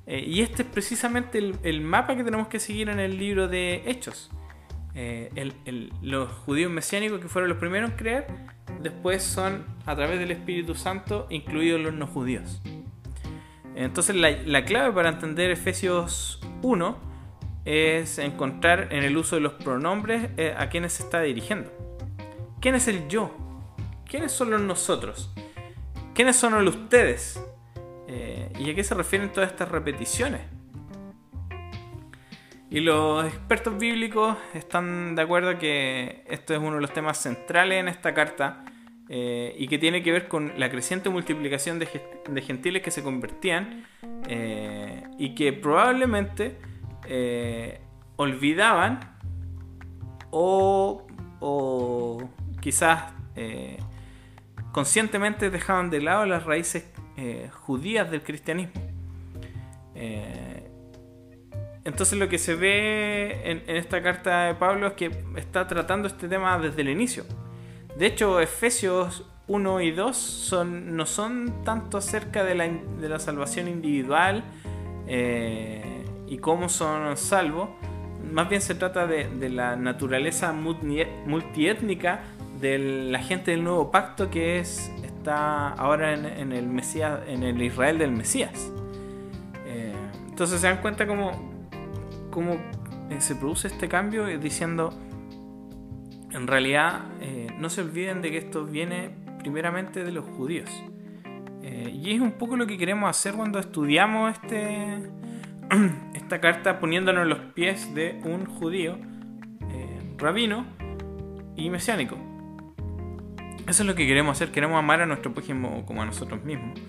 Eh, 0.06 0.24
y 0.26 0.42
este 0.42 0.64
es 0.64 0.70
precisamente 0.70 1.40
el, 1.64 1.82
mapa 1.82 2.16
que 2.16 2.24
tenemos 2.24 2.48
que 2.48 2.60
seguir 2.60 2.90
en 2.90 3.00
el 3.00 3.18
libro 3.18 3.48
de 3.48 3.84
Hechos. 3.86 4.32
los 6.02 6.32
judíos 6.32 6.72
mesiánicos 6.72 7.20
que 7.20 7.28
fueron 7.28 7.50
los 7.50 7.58
primeros 7.58 7.92
en 7.92 7.98
creer, 7.98 8.28
después 8.82 9.24
son 9.24 9.66
a 9.86 9.96
través 9.96 10.20
del 10.20 10.32
Espíritu 10.32 10.76
Santo 10.76 11.28
incluidos 11.30 11.82
los 11.82 11.94
no 11.94 12.08
judíos. 12.08 12.62
Entonces 13.76 14.16
la, 14.16 14.32
la 14.32 14.66
clave 14.66 14.92
para 14.94 15.10
entender 15.10 15.52
Efesios 15.52 16.42
1 16.62 17.10
es 17.66 18.18
encontrar 18.18 18.88
en 18.92 19.04
el 19.04 19.16
uso 19.16 19.36
de 19.36 19.42
los 19.42 19.54
pronombres 19.54 20.30
eh, 20.38 20.56
a 20.58 20.70
quienes 20.70 20.94
se 20.94 21.04
está 21.04 21.22
dirigiendo. 21.22 21.72
¿Quién 22.60 22.76
es 22.76 22.88
el 22.88 23.08
yo? 23.08 23.36
¿Quiénes 24.06 24.32
son 24.32 24.50
los 24.52 24.62
nosotros? 24.62 25.32
¿Quiénes 26.14 26.36
son 26.36 26.64
los 26.66 26.76
ustedes? 26.76 27.42
Eh, 28.08 28.52
¿Y 28.60 28.72
a 28.72 28.76
qué 28.76 28.84
se 28.84 28.96
refieren 28.96 29.32
todas 29.32 29.52
estas 29.52 29.70
repeticiones? 29.70 30.42
Y 32.72 32.82
los 32.82 33.26
expertos 33.26 33.78
bíblicos 33.80 34.38
están 34.54 35.16
de 35.16 35.24
acuerdo 35.24 35.58
que 35.58 36.24
esto 36.28 36.54
es 36.54 36.60
uno 36.60 36.76
de 36.76 36.82
los 36.82 36.94
temas 36.94 37.18
centrales 37.18 37.80
en 37.80 37.88
esta 37.88 38.14
carta 38.14 38.64
eh, 39.10 39.56
y 39.58 39.68
que 39.68 39.80
tiene 39.80 40.04
que 40.04 40.12
ver 40.12 40.28
con 40.28 40.54
la 40.58 40.70
creciente 40.70 41.10
multiplicación 41.10 41.80
de, 41.80 41.88
ge- 41.88 42.04
de 42.30 42.42
gentiles 42.44 42.84
que 42.84 42.92
se 42.92 43.02
convertían 43.02 43.86
eh, 44.28 45.02
y 45.18 45.34
que 45.34 45.52
probablemente 45.52 46.58
eh, 47.08 47.82
olvidaban 48.18 49.00
o, 50.30 51.08
o 51.40 52.30
quizás 52.62 53.14
conscientemente 54.74 55.50
dejaban 55.50 55.90
de 55.90 56.02
lado 56.02 56.26
las 56.26 56.46
raíces 56.46 56.92
judías 57.52 58.12
del 58.12 58.22
cristianismo. 58.22 58.82
Entonces 61.86 62.18
lo 62.18 62.30
que 62.30 62.38
se 62.38 62.56
ve 62.56 63.42
en, 63.44 63.64
esta 63.68 64.02
carta 64.02 64.46
de 64.46 64.56
Pablo 64.56 64.88
es 64.88 64.94
que 64.94 65.12
está 65.38 65.68
tratando 65.68 66.08
este 66.08 66.28
tema 66.28 66.58
desde 66.60 66.82
el 66.82 66.90
inicio. 66.90 67.26
De 67.98 68.06
hecho, 68.06 68.40
Efesios 68.40 69.26
1 69.48 69.82
y 69.82 69.92
2 69.92 70.16
son, 70.16 70.96
no 70.96 71.06
son 71.06 71.64
tanto 71.64 71.98
acerca 71.98 72.44
de 72.44 72.56
la, 72.56 73.20
salvación 73.20 73.68
individual 73.68 74.44
eh, 75.08 76.06
y 76.28 76.38
cómo 76.38 76.70
son 76.70 77.18
salvos, 77.18 77.70
más 78.32 78.48
bien 78.48 78.62
se 78.62 78.76
trata 78.76 79.08
de, 79.08 79.50
la 79.50 79.76
naturaleza 79.76 80.54
multi- 80.54 81.08
multiétnica 81.26 82.22
de 82.62 82.78
la 82.78 83.20
gente 83.20 83.52
del 83.52 83.64
nuevo 83.64 83.90
pacto 83.90 84.30
que 84.30 84.60
es 84.60 84.92
está 85.20 85.70
ahora 85.70 86.14
en, 86.14 86.52
el 86.54 86.68
Mesías, 86.68 87.20
en 87.28 87.44
el 87.44 87.62
Israel 87.62 87.98
del 87.98 88.12
Mesías. 88.12 88.72
Eh, 89.66 89.94
entonces 90.28 90.62
se 90.62 90.68
dan 90.68 90.78
cuenta 90.78 91.06
cómo, 91.06 91.49
cómo 92.30 92.54
eh, 93.10 93.20
se 93.20 93.36
produce 93.36 93.68
este 93.68 93.88
cambio 93.88 94.28
eh, 94.28 94.38
diciendo, 94.38 94.94
en 96.32 96.48
realidad, 96.48 97.02
eh, 97.22 97.48
no 97.58 97.70
se 97.70 97.82
olviden 97.82 98.22
de 98.22 98.32
que 98.32 98.38
esto 98.38 98.66
viene 98.66 99.12
primeramente 99.40 100.04
de 100.04 100.12
los 100.12 100.26
judíos. 100.26 100.70
Y 101.62 102.16
es 102.16 102.22
un 102.22 102.32
poco 102.32 102.56
lo 102.56 102.66
que 102.66 102.78
queremos 102.78 103.10
hacer 103.10 103.34
cuando 103.34 103.60
estudiamos 103.60 104.32
este, 104.32 105.12
esta 106.14 106.40
carta 106.40 106.80
poniéndonos 106.80 107.28
los 107.28 107.40
pies 107.54 107.94
de 107.94 108.20
un 108.24 108.46
judío, 108.46 108.98
rabino 110.18 110.66
y 111.56 111.70
mesiánico. 111.70 112.18
Eso 113.68 113.84
es 113.84 113.88
lo 113.88 113.94
que 113.94 114.08
queremos 114.08 114.38
hacer, 114.38 114.52
queremos 114.52 114.80
amar 114.80 115.02
a 115.02 115.06
nuestro 115.06 115.34
prójimo 115.34 115.86
como 115.86 116.02
a 116.02 116.06
nosotros 116.06 116.44
mismos 116.44 116.80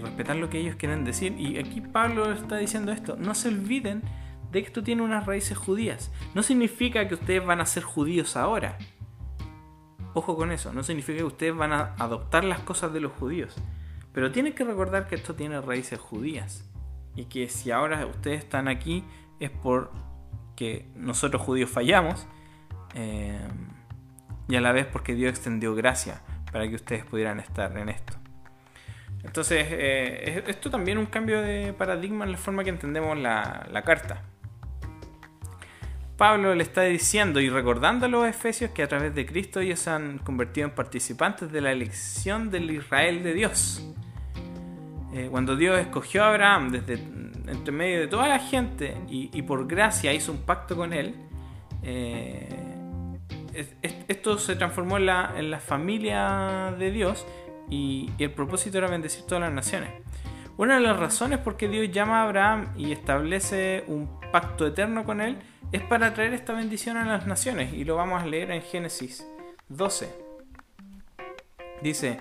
respetar 0.00 0.36
lo 0.36 0.50
que 0.50 0.58
ellos 0.58 0.76
quieren 0.76 1.04
decir. 1.04 1.34
Y 1.38 1.58
aquí 1.58 1.80
Pablo 1.80 2.32
está 2.32 2.56
diciendo 2.56 2.92
esto, 2.92 3.16
no 3.16 3.34
se 3.34 3.48
olviden 3.48 4.02
de 4.50 4.60
que 4.60 4.66
esto 4.66 4.82
tiene 4.82 5.02
unas 5.02 5.26
raíces 5.26 5.56
judías. 5.56 6.10
No 6.34 6.42
significa 6.42 7.06
que 7.08 7.14
ustedes 7.14 7.44
van 7.44 7.60
a 7.60 7.66
ser 7.66 7.82
judíos 7.82 8.36
ahora. 8.36 8.78
Ojo 10.12 10.36
con 10.36 10.50
eso, 10.50 10.72
no 10.72 10.82
significa 10.82 11.18
que 11.18 11.24
ustedes 11.24 11.54
van 11.54 11.72
a 11.72 11.94
adoptar 11.98 12.44
las 12.44 12.58
cosas 12.60 12.92
de 12.92 13.00
los 13.00 13.12
judíos. 13.12 13.56
Pero 14.12 14.32
tienen 14.32 14.54
que 14.54 14.64
recordar 14.64 15.06
que 15.06 15.14
esto 15.14 15.34
tiene 15.34 15.60
raíces 15.60 16.00
judías. 16.00 16.68
Y 17.14 17.26
que 17.26 17.48
si 17.48 17.70
ahora 17.70 18.06
ustedes 18.06 18.40
están 18.40 18.66
aquí 18.66 19.04
es 19.38 19.50
porque 19.50 20.88
nosotros 20.96 21.42
judíos 21.42 21.70
fallamos. 21.70 22.26
eh, 22.94 23.38
y 24.50 24.56
a 24.56 24.60
la 24.60 24.72
vez 24.72 24.86
porque 24.86 25.14
Dios 25.14 25.30
extendió 25.30 25.76
gracia 25.76 26.22
para 26.50 26.68
que 26.68 26.74
ustedes 26.74 27.04
pudieran 27.04 27.38
estar 27.38 27.76
en 27.78 27.88
esto. 27.88 28.19
Entonces, 29.24 29.66
eh, 29.70 30.42
es- 30.44 30.48
esto 30.48 30.70
también 30.70 30.98
es 30.98 31.04
un 31.04 31.10
cambio 31.10 31.40
de 31.42 31.72
paradigma 31.72 32.24
en 32.24 32.32
la 32.32 32.38
forma 32.38 32.64
que 32.64 32.70
entendemos 32.70 33.18
la, 33.18 33.82
carta. 33.84 34.22
Pablo 36.16 36.54
le 36.54 36.62
está 36.62 36.82
diciendo 36.82 37.40
y 37.40 37.48
recordando 37.48 38.04
a 38.06 38.08
los 38.08 38.26
efesios 38.26 38.70
que 38.72 38.82
a 38.82 38.88
través 38.88 39.14
de 39.14 39.24
Cristo 39.24 39.60
ellos 39.60 39.80
se 39.80 39.90
han 39.90 40.18
convertido 40.18 40.68
en 40.68 40.74
participantes 40.74 41.50
de 41.50 41.60
la 41.62 41.72
elección 41.72 42.50
del 42.50 42.70
Israel 42.70 43.22
de 43.22 43.32
Dios. 43.32 43.86
Eh, 45.14 45.28
cuando 45.30 45.56
Dios 45.56 45.78
escogió 45.80 46.22
a 46.24 46.28
Abraham 46.28 46.70
desde 46.72 46.94
entre 47.50 47.72
medio 47.72 48.00
de 48.00 48.06
toda 48.06 48.28
la 48.28 48.38
gente 48.38 48.94
y, 49.08 49.42
por 49.42 49.66
gracia 49.66 50.12
hizo 50.12 50.30
un 50.30 50.42
pacto 50.42 50.76
con 50.76 50.92
él, 50.92 51.14
eh, 51.82 52.48
es- 53.54 53.74
es- 53.82 53.96
esto 54.08 54.38
se 54.38 54.56
transformó 54.56 54.98
en 54.98 55.06
la, 55.06 55.32
en 55.36 55.50
la 55.50 55.58
familia 55.58 56.74
de 56.78 56.90
Dios 56.92 57.26
y, 57.70 58.10
el 58.18 58.32
propósito 58.32 58.78
era 58.78 58.88
bendecir 58.88 59.24
todas 59.24 59.42
las 59.42 59.52
naciones. 59.52 59.90
Una 60.56 60.74
de 60.74 60.80
las 60.80 60.98
razones 60.98 61.38
por 61.38 61.56
qué 61.56 61.68
Dios 61.68 61.90
llama 61.90 62.20
a 62.20 62.24
Abraham 62.24 62.74
y 62.76 62.92
establece 62.92 63.84
un 63.86 64.20
pacto 64.30 64.66
eterno 64.66 65.04
con 65.04 65.20
él 65.20 65.38
es 65.72 65.82
para 65.82 66.12
traer 66.12 66.34
esta 66.34 66.52
bendición 66.52 66.96
a 66.96 67.06
las 67.06 67.26
naciones 67.26 67.72
y 67.72 67.84
lo 67.84 67.96
vamos 67.96 68.22
a 68.22 68.26
leer 68.26 68.50
en 68.50 68.60
Génesis 68.60 69.26
12. 69.68 70.12
Dice, 71.80 72.20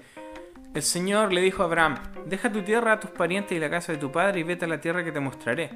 el 0.74 0.84
Señor 0.84 1.34
le 1.34 1.42
dijo 1.42 1.64
a 1.64 1.66
Abraham, 1.66 1.98
deja 2.28 2.52
tu 2.52 2.62
tierra, 2.62 2.94
a 2.94 3.00
tus 3.00 3.10
parientes 3.12 3.58
y 3.58 3.60
la 3.60 3.70
casa 3.70 3.92
de 3.92 3.98
tu 3.98 4.12
padre 4.12 4.40
y 4.40 4.44
vete 4.44 4.66
a 4.66 4.68
la 4.68 4.80
tierra 4.80 5.04
que 5.04 5.12
te 5.12 5.20
mostraré. 5.20 5.72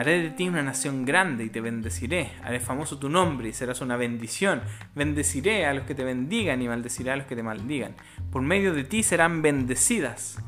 Haré 0.00 0.22
de 0.22 0.30
ti 0.30 0.48
una 0.48 0.62
nación 0.62 1.04
grande 1.04 1.44
y 1.44 1.50
te 1.50 1.60
bendeciré. 1.60 2.30
Haré 2.42 2.58
famoso 2.58 2.98
tu 2.98 3.10
nombre 3.10 3.50
y 3.50 3.52
serás 3.52 3.82
una 3.82 3.98
bendición. 3.98 4.62
Bendeciré 4.94 5.66
a 5.66 5.74
los 5.74 5.84
que 5.84 5.94
te 5.94 6.04
bendigan 6.04 6.62
y 6.62 6.68
maldeciré 6.68 7.10
a 7.10 7.16
los 7.16 7.26
que 7.26 7.36
te 7.36 7.42
maldigan. 7.42 7.94
Por 8.32 8.40
medio 8.40 8.72
de 8.72 8.84
ti 8.84 9.02
serán 9.02 9.42
bendecidas 9.42 10.38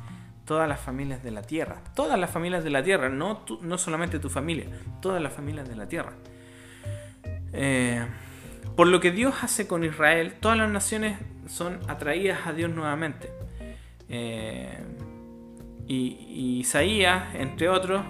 todas 0.46 0.66
las 0.66 0.80
familias 0.80 1.22
de 1.22 1.32
la 1.32 1.42
tierra. 1.42 1.82
Todas 1.94 2.18
las 2.18 2.30
familias 2.30 2.64
de 2.64 2.70
la 2.70 2.82
tierra, 2.82 3.10
no, 3.10 3.44
no 3.60 3.76
solamente 3.76 4.18
tu 4.18 4.30
familia, 4.30 4.68
todas 5.02 5.22
las 5.22 5.34
familias 5.34 5.68
de 5.68 5.76
la 5.76 5.86
tierra. 5.86 6.14
Eh, 7.52 8.06
por 8.74 8.86
lo 8.86 9.00
que 9.00 9.10
Dios 9.10 9.34
hace 9.42 9.66
con 9.66 9.84
Israel, 9.84 10.32
todas 10.40 10.56
las 10.56 10.70
naciones 10.70 11.18
son 11.46 11.78
atraídas 11.88 12.46
a 12.46 12.54
Dios 12.54 12.70
nuevamente. 12.70 13.28
Eh, 14.08 14.78
y, 15.86 16.60
Isaías, 16.60 17.34
entre 17.34 17.68
otros, 17.68 18.02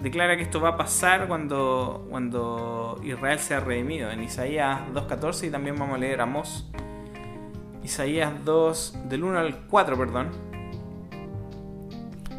declara 0.00 0.36
que 0.36 0.42
esto 0.42 0.60
va 0.60 0.70
a 0.70 0.76
pasar 0.76 1.26
cuando, 1.28 2.06
cuando 2.10 3.00
Israel 3.04 3.38
sea 3.38 3.60
redimido. 3.60 4.10
En 4.10 4.22
Isaías 4.22 4.80
2.14 4.92 5.48
y 5.48 5.50
también 5.50 5.76
vamos 5.76 5.96
a 5.96 5.98
leer 5.98 6.20
Amós. 6.20 6.70
Isaías 7.82 8.32
2, 8.44 9.08
del 9.08 9.24
1 9.24 9.38
al 9.38 9.66
4, 9.68 9.96
perdón. 9.96 10.30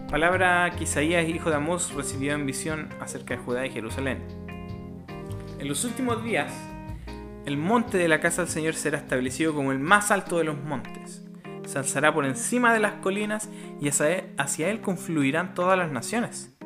Palabra 0.10 0.72
que 0.78 0.84
Isaías, 0.84 1.28
hijo 1.28 1.50
de 1.50 1.56
Amós, 1.58 1.94
recibió 1.94 2.34
en 2.34 2.46
visión 2.46 2.90
acerca 3.02 3.36
de 3.36 3.42
Judá 3.42 3.66
y 3.66 3.70
Jerusalén. 3.72 4.24
En 5.60 5.68
los 5.68 5.84
últimos 5.84 6.24
días, 6.24 6.54
el 7.46 7.58
monte 7.58 7.98
de 7.98 8.08
la 8.08 8.20
casa 8.20 8.44
del 8.44 8.52
Señor 8.52 8.74
será 8.76 8.98
establecido 8.98 9.54
como 9.54 9.72
el 9.72 9.80
más 9.80 10.12
alto 10.12 10.38
de 10.38 10.44
los 10.44 10.58
montes. 10.58 11.26
Se 11.66 11.78
alzará 11.78 12.14
por 12.14 12.26
encima 12.26 12.74
de 12.74 12.80
las 12.80 12.94
colinas 12.94 13.50
y 13.82 13.90
hacia 13.90 14.10
él, 14.10 14.34
hacia 14.38 14.70
él 14.70 14.82
confluirán 14.82 15.54
todas 15.54 15.78
las 15.78 15.92
naciones. 15.92 16.57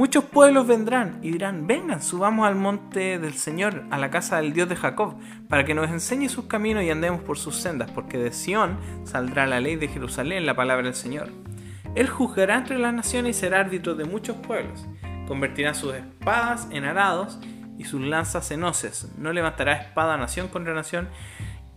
Muchos 0.00 0.24
pueblos 0.24 0.66
vendrán 0.66 1.18
y 1.20 1.30
dirán, 1.30 1.66
vengan, 1.66 2.00
subamos 2.00 2.48
al 2.48 2.54
monte 2.54 3.18
del 3.18 3.34
Señor, 3.34 3.84
a 3.90 3.98
la 3.98 4.08
casa 4.08 4.38
del 4.38 4.54
Dios 4.54 4.66
de 4.66 4.74
Jacob, 4.74 5.18
para 5.46 5.66
que 5.66 5.74
nos 5.74 5.90
enseñe 5.90 6.30
sus 6.30 6.46
caminos 6.46 6.84
y 6.84 6.90
andemos 6.90 7.20
por 7.20 7.36
sus 7.36 7.56
sendas, 7.56 7.90
porque 7.90 8.16
de 8.16 8.32
Sión 8.32 8.78
saldrá 9.04 9.46
la 9.46 9.60
ley 9.60 9.76
de 9.76 9.88
Jerusalén, 9.88 10.46
la 10.46 10.56
palabra 10.56 10.84
del 10.84 10.94
Señor. 10.94 11.28
Él 11.94 12.08
juzgará 12.08 12.56
entre 12.56 12.78
las 12.78 12.94
naciones 12.94 13.36
y 13.36 13.40
será 13.40 13.60
árbitro 13.60 13.94
de 13.94 14.06
muchos 14.06 14.36
pueblos. 14.36 14.86
Convertirá 15.28 15.74
sus 15.74 15.92
espadas 15.92 16.66
en 16.70 16.86
arados 16.86 17.38
y 17.76 17.84
sus 17.84 18.00
lanzas 18.00 18.50
en 18.52 18.64
hoces. 18.64 19.12
No 19.18 19.34
levantará 19.34 19.74
espada 19.74 20.16
nación 20.16 20.48
contra 20.48 20.72
nación 20.72 21.10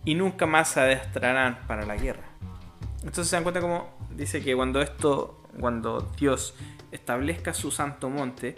y 0.06 0.14
nunca 0.14 0.46
más 0.46 0.68
se 0.68 0.80
adestrarán 0.80 1.58
para 1.66 1.84
la 1.84 1.96
guerra. 1.96 2.24
Entonces 3.00 3.28
se 3.28 3.36
dan 3.36 3.42
cuenta 3.42 3.60
como 3.60 3.98
dice 4.16 4.42
que 4.42 4.56
cuando 4.56 4.80
esto, 4.80 5.42
cuando 5.60 6.10
Dios 6.18 6.54
establezca 6.94 7.52
su 7.52 7.70
santo 7.70 8.08
monte, 8.08 8.54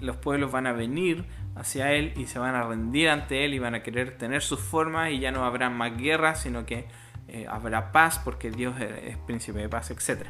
los 0.00 0.16
pueblos 0.16 0.50
van 0.50 0.66
a 0.66 0.72
venir 0.72 1.26
hacia 1.54 1.92
Él 1.92 2.14
y 2.16 2.26
se 2.26 2.38
van 2.38 2.54
a 2.54 2.62
rendir 2.62 3.10
ante 3.10 3.44
Él 3.44 3.54
y 3.54 3.58
van 3.58 3.74
a 3.74 3.82
querer 3.82 4.16
tener 4.16 4.42
sus 4.42 4.60
formas 4.60 5.10
y 5.10 5.20
ya 5.20 5.30
no 5.30 5.44
habrá 5.44 5.68
más 5.68 5.96
guerra, 5.96 6.34
sino 6.34 6.64
que 6.64 6.88
eh, 7.28 7.46
habrá 7.48 7.92
paz 7.92 8.18
porque 8.18 8.50
Dios 8.50 8.80
es, 8.80 9.16
príncipe 9.18 9.58
de 9.58 9.68
paz, 9.68 9.90
etc. 9.90 10.26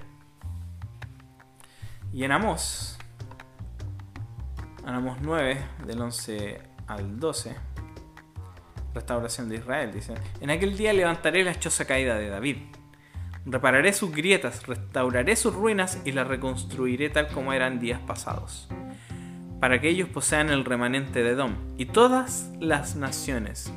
Y 2.13 2.25
en 2.25 2.33
Amós, 2.33 2.99
Amós 4.85 5.19
9, 5.21 5.59
del 5.87 6.01
11 6.01 6.61
al 6.89 7.21
12. 7.21 7.57
Restauración 8.93 9.49
de 9.49 9.57
Israel, 9.57 9.93
dice. 9.93 10.15
En 10.41 10.51
aquel 10.51 10.77
día 10.77 10.93
levantaré 10.93 11.45
la 11.45 11.59
choza 11.59 11.85
caída 11.85 12.17
de 12.17 12.29
David. 12.29 12.57
Repararé 13.49 13.93
sus 13.93 14.11
grietas, 14.11 14.67
restauraré 14.67 15.37
sus 15.37 15.55
ruinas 15.55 16.03
y 16.05 16.11
las 16.11 16.27
reconstruiré 16.27 17.11
tal 17.11 17.29
como 17.29 17.53
eran 17.53 17.79
días 17.79 18.01
pasados. 18.01 18.69
Para 19.61 19.81
que 19.81 19.89
ellos 19.89 20.09
posean 20.09 20.51
el 20.51 20.65
remanente 20.65 21.23
de 21.23 21.31
Edom 21.31 21.55
y 21.79 21.87
todas 21.87 22.51
las 22.59 22.97
naciones 22.97 23.73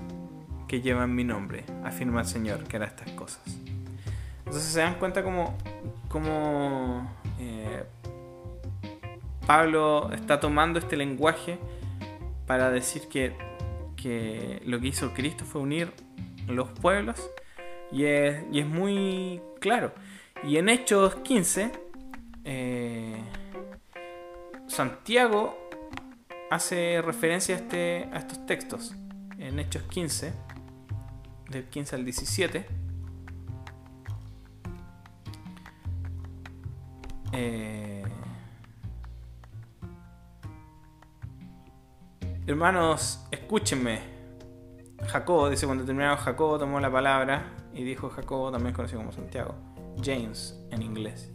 que 0.67 0.81
llevan 0.81 1.13
mi 1.13 1.23
nombre, 1.23 1.65
afirma 1.83 2.21
el 2.21 2.27
Señor 2.27 2.63
que 2.63 2.77
hará 2.77 2.87
estas 2.87 3.11
cosas. 3.11 3.43
Entonces 4.39 4.63
se 4.63 4.79
dan 4.79 4.95
cuenta 4.95 5.23
como, 5.23 5.55
como 6.07 7.07
eh, 7.39 7.83
Pablo 9.45 10.11
está 10.13 10.39
tomando 10.39 10.79
este 10.79 10.97
lenguaje 10.97 11.59
para 12.47 12.71
decir 12.71 13.03
que, 13.07 13.35
que 13.95 14.63
lo 14.65 14.79
que 14.79 14.87
hizo 14.87 15.13
Cristo 15.13 15.45
fue 15.45 15.61
unir 15.61 15.93
los 16.47 16.69
pueblos 16.69 17.29
y 17.91 18.05
es, 18.05 18.43
y 18.51 18.59
es 18.59 18.67
muy 18.67 19.41
claro. 19.59 19.93
Y 20.43 20.57
en 20.57 20.69
Hechos 20.69 21.15
15, 21.15 21.71
eh, 22.45 23.21
Santiago 24.67 25.69
hace 26.49 27.01
referencia 27.01 27.55
a, 27.55 27.59
este, 27.59 28.09
a 28.13 28.17
estos 28.17 28.45
textos. 28.45 28.95
En 29.37 29.59
Hechos 29.59 29.83
15, 29.83 30.33
del 31.49 31.65
15 31.65 31.95
al 31.95 32.05
17. 32.05 32.65
Eh, 37.33 38.03
hermanos, 42.47 43.25
escúchenme. 43.31 44.19
Jacobo, 45.07 45.49
dice 45.49 45.65
cuando 45.65 45.85
terminaron 45.85 46.17
Jacobo 46.17 46.59
tomó 46.59 46.79
la 46.79 46.91
palabra 46.91 47.58
y 47.73 47.83
dijo 47.83 48.09
Jacobo, 48.09 48.51
también 48.51 48.73
conocido 48.73 48.99
como 48.99 49.11
Santiago. 49.11 49.55
James 50.03 50.59
en 50.71 50.81
inglés. 50.81 51.31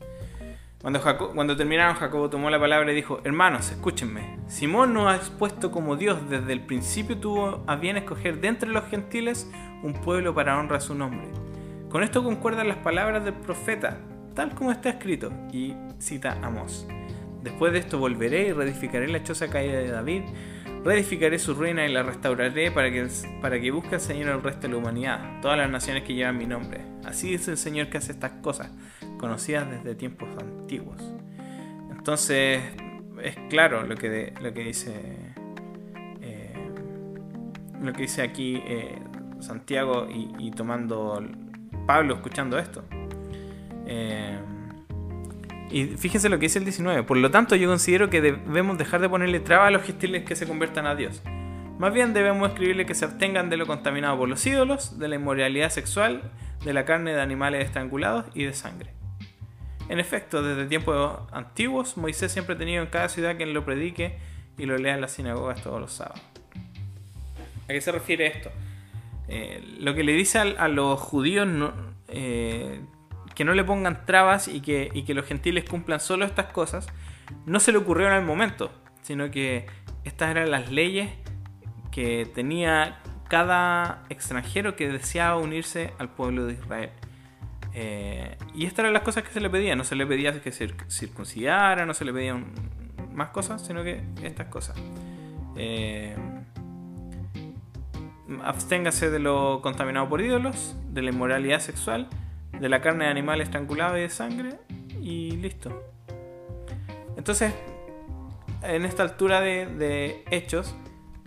Cuando, 0.80 1.00
cuando 1.34 1.56
terminaron, 1.56 1.96
Jacobo 1.96 2.28
tomó 2.28 2.50
la 2.50 2.60
palabra 2.60 2.92
y 2.92 2.94
dijo, 2.94 3.20
hermanos, 3.24 3.70
escúchenme, 3.70 4.38
Simón 4.48 4.92
nos 4.92 5.10
ha 5.10 5.16
expuesto 5.16 5.70
como 5.70 5.96
Dios 5.96 6.28
desde 6.28 6.52
el 6.52 6.60
principio 6.60 7.16
tuvo 7.16 7.64
a 7.66 7.76
bien 7.76 7.96
escoger 7.96 8.40
de 8.40 8.48
entre 8.48 8.68
los 8.68 8.84
gentiles 8.84 9.50
un 9.82 9.94
pueblo 9.94 10.34
para 10.34 10.58
honrar 10.58 10.82
su 10.82 10.94
nombre. 10.94 11.26
Con 11.88 12.02
esto 12.02 12.22
concuerdan 12.22 12.68
las 12.68 12.78
palabras 12.78 13.24
del 13.24 13.34
profeta, 13.34 13.98
tal 14.34 14.54
como 14.54 14.72
está 14.72 14.90
escrito, 14.90 15.32
y 15.52 15.74
cita 15.98 16.32
a 16.32 16.46
Amós. 16.46 16.86
Después 17.42 17.72
de 17.72 17.78
esto 17.78 17.98
volveré 17.98 18.48
y 18.48 18.52
reedificaré 18.52 19.08
la 19.08 19.22
choza 19.22 19.48
caída 19.48 19.78
de 19.78 19.88
David, 19.88 20.22
reedificaré 20.84 21.38
su 21.38 21.54
ruina 21.54 21.86
y 21.86 21.92
la 21.92 22.02
restauraré 22.02 22.70
para 22.70 22.90
que, 22.90 23.08
para 23.40 23.58
que 23.58 23.70
busque 23.70 23.94
al 23.94 24.00
Señor 24.00 24.28
el 24.28 24.42
resto 24.42 24.62
de 24.62 24.68
la 24.68 24.76
humanidad, 24.76 25.40
todas 25.40 25.56
las 25.56 25.70
naciones 25.70 26.04
que 26.04 26.14
llevan 26.14 26.36
mi 26.36 26.46
nombre. 26.46 26.82
Así 27.04 27.30
dice 27.30 27.52
el 27.52 27.56
Señor 27.56 27.88
que 27.88 27.98
hace 27.98 28.12
estas 28.12 28.32
cosas, 28.42 28.70
conocidas 29.18 29.70
desde 29.70 29.94
tiempos 29.94 30.28
antiguos. 30.38 31.02
Entonces, 31.90 32.60
es 33.22 33.36
claro 33.48 33.82
lo 33.82 33.96
que, 33.96 34.34
lo 34.42 34.52
que 34.52 34.62
dice. 34.62 34.92
Eh, 36.20 36.54
lo 37.80 37.92
que 37.92 38.02
dice 38.02 38.22
aquí 38.22 38.62
eh, 38.66 38.98
Santiago 39.40 40.06
y, 40.10 40.50
tomando 40.50 41.22
Pablo 41.86 42.14
escuchando 42.14 42.58
esto. 42.58 42.84
Eh, 43.86 44.38
y 45.74 45.86
fíjense 45.96 46.28
lo 46.28 46.38
que 46.38 46.46
dice 46.46 46.60
el 46.60 46.64
19. 46.64 47.02
Por 47.02 47.16
lo 47.16 47.32
tanto, 47.32 47.56
yo 47.56 47.68
considero 47.68 48.08
que 48.08 48.20
debemos 48.20 48.78
dejar 48.78 49.00
de 49.00 49.08
ponerle 49.08 49.40
trabas 49.40 49.66
a 49.66 49.70
los 49.72 49.82
gentiles 49.82 50.22
que 50.22 50.36
se 50.36 50.46
conviertan 50.46 50.86
a 50.86 50.94
Dios. 50.94 51.20
Más 51.80 51.92
bien 51.92 52.14
debemos 52.14 52.48
escribirle 52.48 52.86
que 52.86 52.94
se 52.94 53.04
abstengan 53.04 53.50
de 53.50 53.56
lo 53.56 53.66
contaminado 53.66 54.16
por 54.16 54.28
los 54.28 54.46
ídolos, 54.46 55.00
de 55.00 55.08
la 55.08 55.16
inmoralidad 55.16 55.70
sexual, 55.70 56.30
de 56.64 56.72
la 56.72 56.84
carne 56.84 57.12
de 57.12 57.20
animales 57.20 57.64
estrangulados 57.64 58.26
y 58.34 58.44
de 58.44 58.52
sangre. 58.52 58.92
En 59.88 59.98
efecto, 59.98 60.44
desde 60.44 60.66
tiempos 60.66 61.18
antiguos, 61.32 61.96
Moisés 61.96 62.30
siempre 62.30 62.54
ha 62.54 62.58
tenido 62.58 62.80
en 62.80 62.88
cada 62.88 63.08
ciudad 63.08 63.36
quien 63.36 63.52
lo 63.52 63.64
predique 63.64 64.16
y 64.56 64.66
lo 64.66 64.78
lea 64.78 64.94
en 64.94 65.00
las 65.00 65.10
sinagogas 65.10 65.60
todos 65.60 65.80
los 65.80 65.92
sábados. 65.92 66.22
¿A 67.64 67.72
qué 67.72 67.80
se 67.80 67.90
refiere 67.90 68.28
esto? 68.28 68.52
Eh, 69.26 69.60
lo 69.80 69.92
que 69.96 70.04
le 70.04 70.12
dice 70.12 70.38
a, 70.38 70.68
los 70.68 71.00
judíos 71.00 71.48
eh, 72.06 72.78
que 73.34 73.44
no 73.44 73.54
le 73.54 73.64
pongan 73.64 74.04
trabas 74.06 74.48
y 74.48 74.60
que, 74.60 74.90
y 74.94 75.02
que 75.02 75.14
los 75.14 75.26
gentiles 75.26 75.64
cumplan 75.68 76.00
solo 76.00 76.24
estas 76.24 76.46
cosas, 76.46 76.86
no 77.46 77.60
se 77.60 77.72
le 77.72 77.78
ocurrió 77.78 78.08
en 78.08 78.14
el 78.14 78.24
momento, 78.24 78.70
sino 79.02 79.30
que 79.30 79.66
estas 80.04 80.30
eran 80.30 80.50
las 80.50 80.70
leyes 80.70 81.10
que 81.90 82.28
tenía 82.34 83.00
cada 83.28 84.02
extranjero 84.08 84.76
que 84.76 84.88
deseaba 84.88 85.36
unirse 85.36 85.92
al 85.98 86.08
pueblo 86.08 86.46
de 86.46 86.54
Israel. 86.54 86.90
Eh, 87.72 88.36
y 88.54 88.66
estas 88.66 88.80
eran 88.80 88.92
las 88.92 89.02
cosas 89.02 89.24
que 89.24 89.30
se 89.30 89.40
le 89.40 89.50
pedía. 89.50 89.74
No 89.74 89.84
se 89.84 89.96
le 89.96 90.06
pedía 90.06 90.40
que 90.40 90.52
se 90.52 90.74
circuncidara, 90.88 91.86
no 91.86 91.94
se 91.94 92.04
le 92.04 92.12
pedían 92.12 92.52
más 93.12 93.28
cosas, 93.30 93.66
sino 93.66 93.82
que 93.82 94.02
estas 94.22 94.46
cosas. 94.46 94.76
Eh, 95.56 96.16
absténgase 98.42 99.10
de 99.10 99.18
lo 99.18 99.60
contaminado 99.62 100.08
por 100.08 100.20
ídolos, 100.20 100.76
de 100.88 101.02
la 101.02 101.10
inmoralidad 101.10 101.60
sexual, 101.60 102.08
de 102.60 102.68
la 102.68 102.80
carne 102.80 103.04
de 103.04 103.10
animales 103.10 103.48
estrangulados 103.48 103.98
y 103.98 104.00
de 104.00 104.10
sangre, 104.10 104.50
y 105.00 105.32
listo. 105.32 105.82
Entonces, 107.16 107.52
en 108.62 108.84
esta 108.84 109.02
altura 109.02 109.40
de, 109.40 110.24
hechos, 110.30 110.74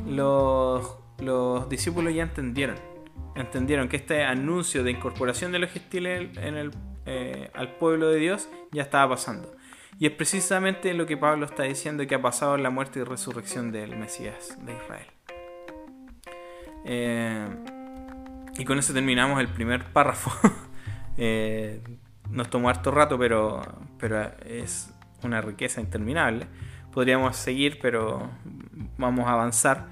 los, 0.05 0.97
los 1.19 1.69
discípulos 1.69 2.13
ya 2.13 2.23
entendieron 2.23 2.77
entendieron 3.39 3.87
que 3.87 3.97
este 3.97 4.23
anuncio 4.23 4.83
de 4.83 4.91
incorporación 4.91 5.51
de 5.51 5.59
los 5.59 5.71
gentiles 5.71 6.35
en 6.37 6.57
el, 6.57 6.71
eh, 7.05 7.49
al 7.53 7.75
pueblo 7.77 8.09
de 8.09 8.19
Dios 8.19 8.49
ya 8.71 8.81
estaba 8.81 9.15
pasando. 9.15 9.55
Y 9.99 10.05
es 10.05 10.11
precisamente 10.11 10.93
lo 10.93 11.05
que 11.05 11.17
Pablo 11.17 11.45
está 11.45 11.63
diciendo 11.63 12.05
que 12.05 12.15
ha 12.15 12.21
pasado 12.21 12.55
en 12.55 12.63
la 12.63 12.69
muerte 12.69 12.99
y 12.99 13.03
resurrección 13.03 13.71
del 13.71 13.97
Mesías 13.97 14.57
de 14.63 14.73
Israel. 14.73 15.07
Eh, 16.85 17.47
y 18.57 18.65
con 18.65 18.77
eso 18.77 18.93
terminamos 18.93 19.39
el 19.39 19.47
primer 19.47 19.85
párrafo. 19.85 20.31
Eh, 21.17 21.81
nos 22.29 22.49
tomó 22.49 22.69
harto 22.69 22.91
rato, 22.91 23.17
pero, 23.17 23.61
pero 23.97 24.21
es 24.45 24.93
una 25.23 25.41
riqueza 25.41 25.81
interminable. 25.81 26.47
Podríamos 26.91 27.35
seguir, 27.37 27.79
pero 27.81 28.29
vamos 28.97 29.27
a 29.27 29.33
avanzar. 29.33 29.87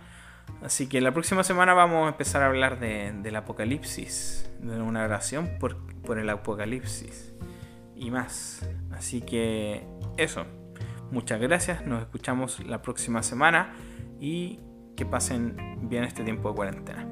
Así 0.64 0.88
que 0.88 1.02
la 1.02 1.12
próxima 1.12 1.44
semana 1.44 1.74
vamos 1.74 2.06
a 2.06 2.10
empezar 2.10 2.42
a 2.42 2.48
hablar 2.48 2.80
del 2.80 3.36
apocalipsis, 3.36 4.50
de 4.60 4.82
una 4.82 5.04
oración 5.04 5.58
por, 5.60 5.78
por 6.02 6.18
el 6.18 6.30
apocalipsis 6.30 7.34
y 7.96 8.12
más. 8.12 8.68
Así 8.92 9.22
que 9.22 9.86
eso. 10.18 10.46
Muchas 11.12 11.40
gracias, 11.40 11.86
nos 11.86 12.02
escuchamos 12.02 12.66
la 12.66 12.82
próxima 12.82 13.22
semana 13.22 13.76
y 14.20 14.60
que 14.98 15.06
pasen 15.06 15.88
bien 15.88 16.04
este 16.04 16.24
tiempo 16.24 16.50
de 16.50 16.56
cuarentena. 16.56 17.08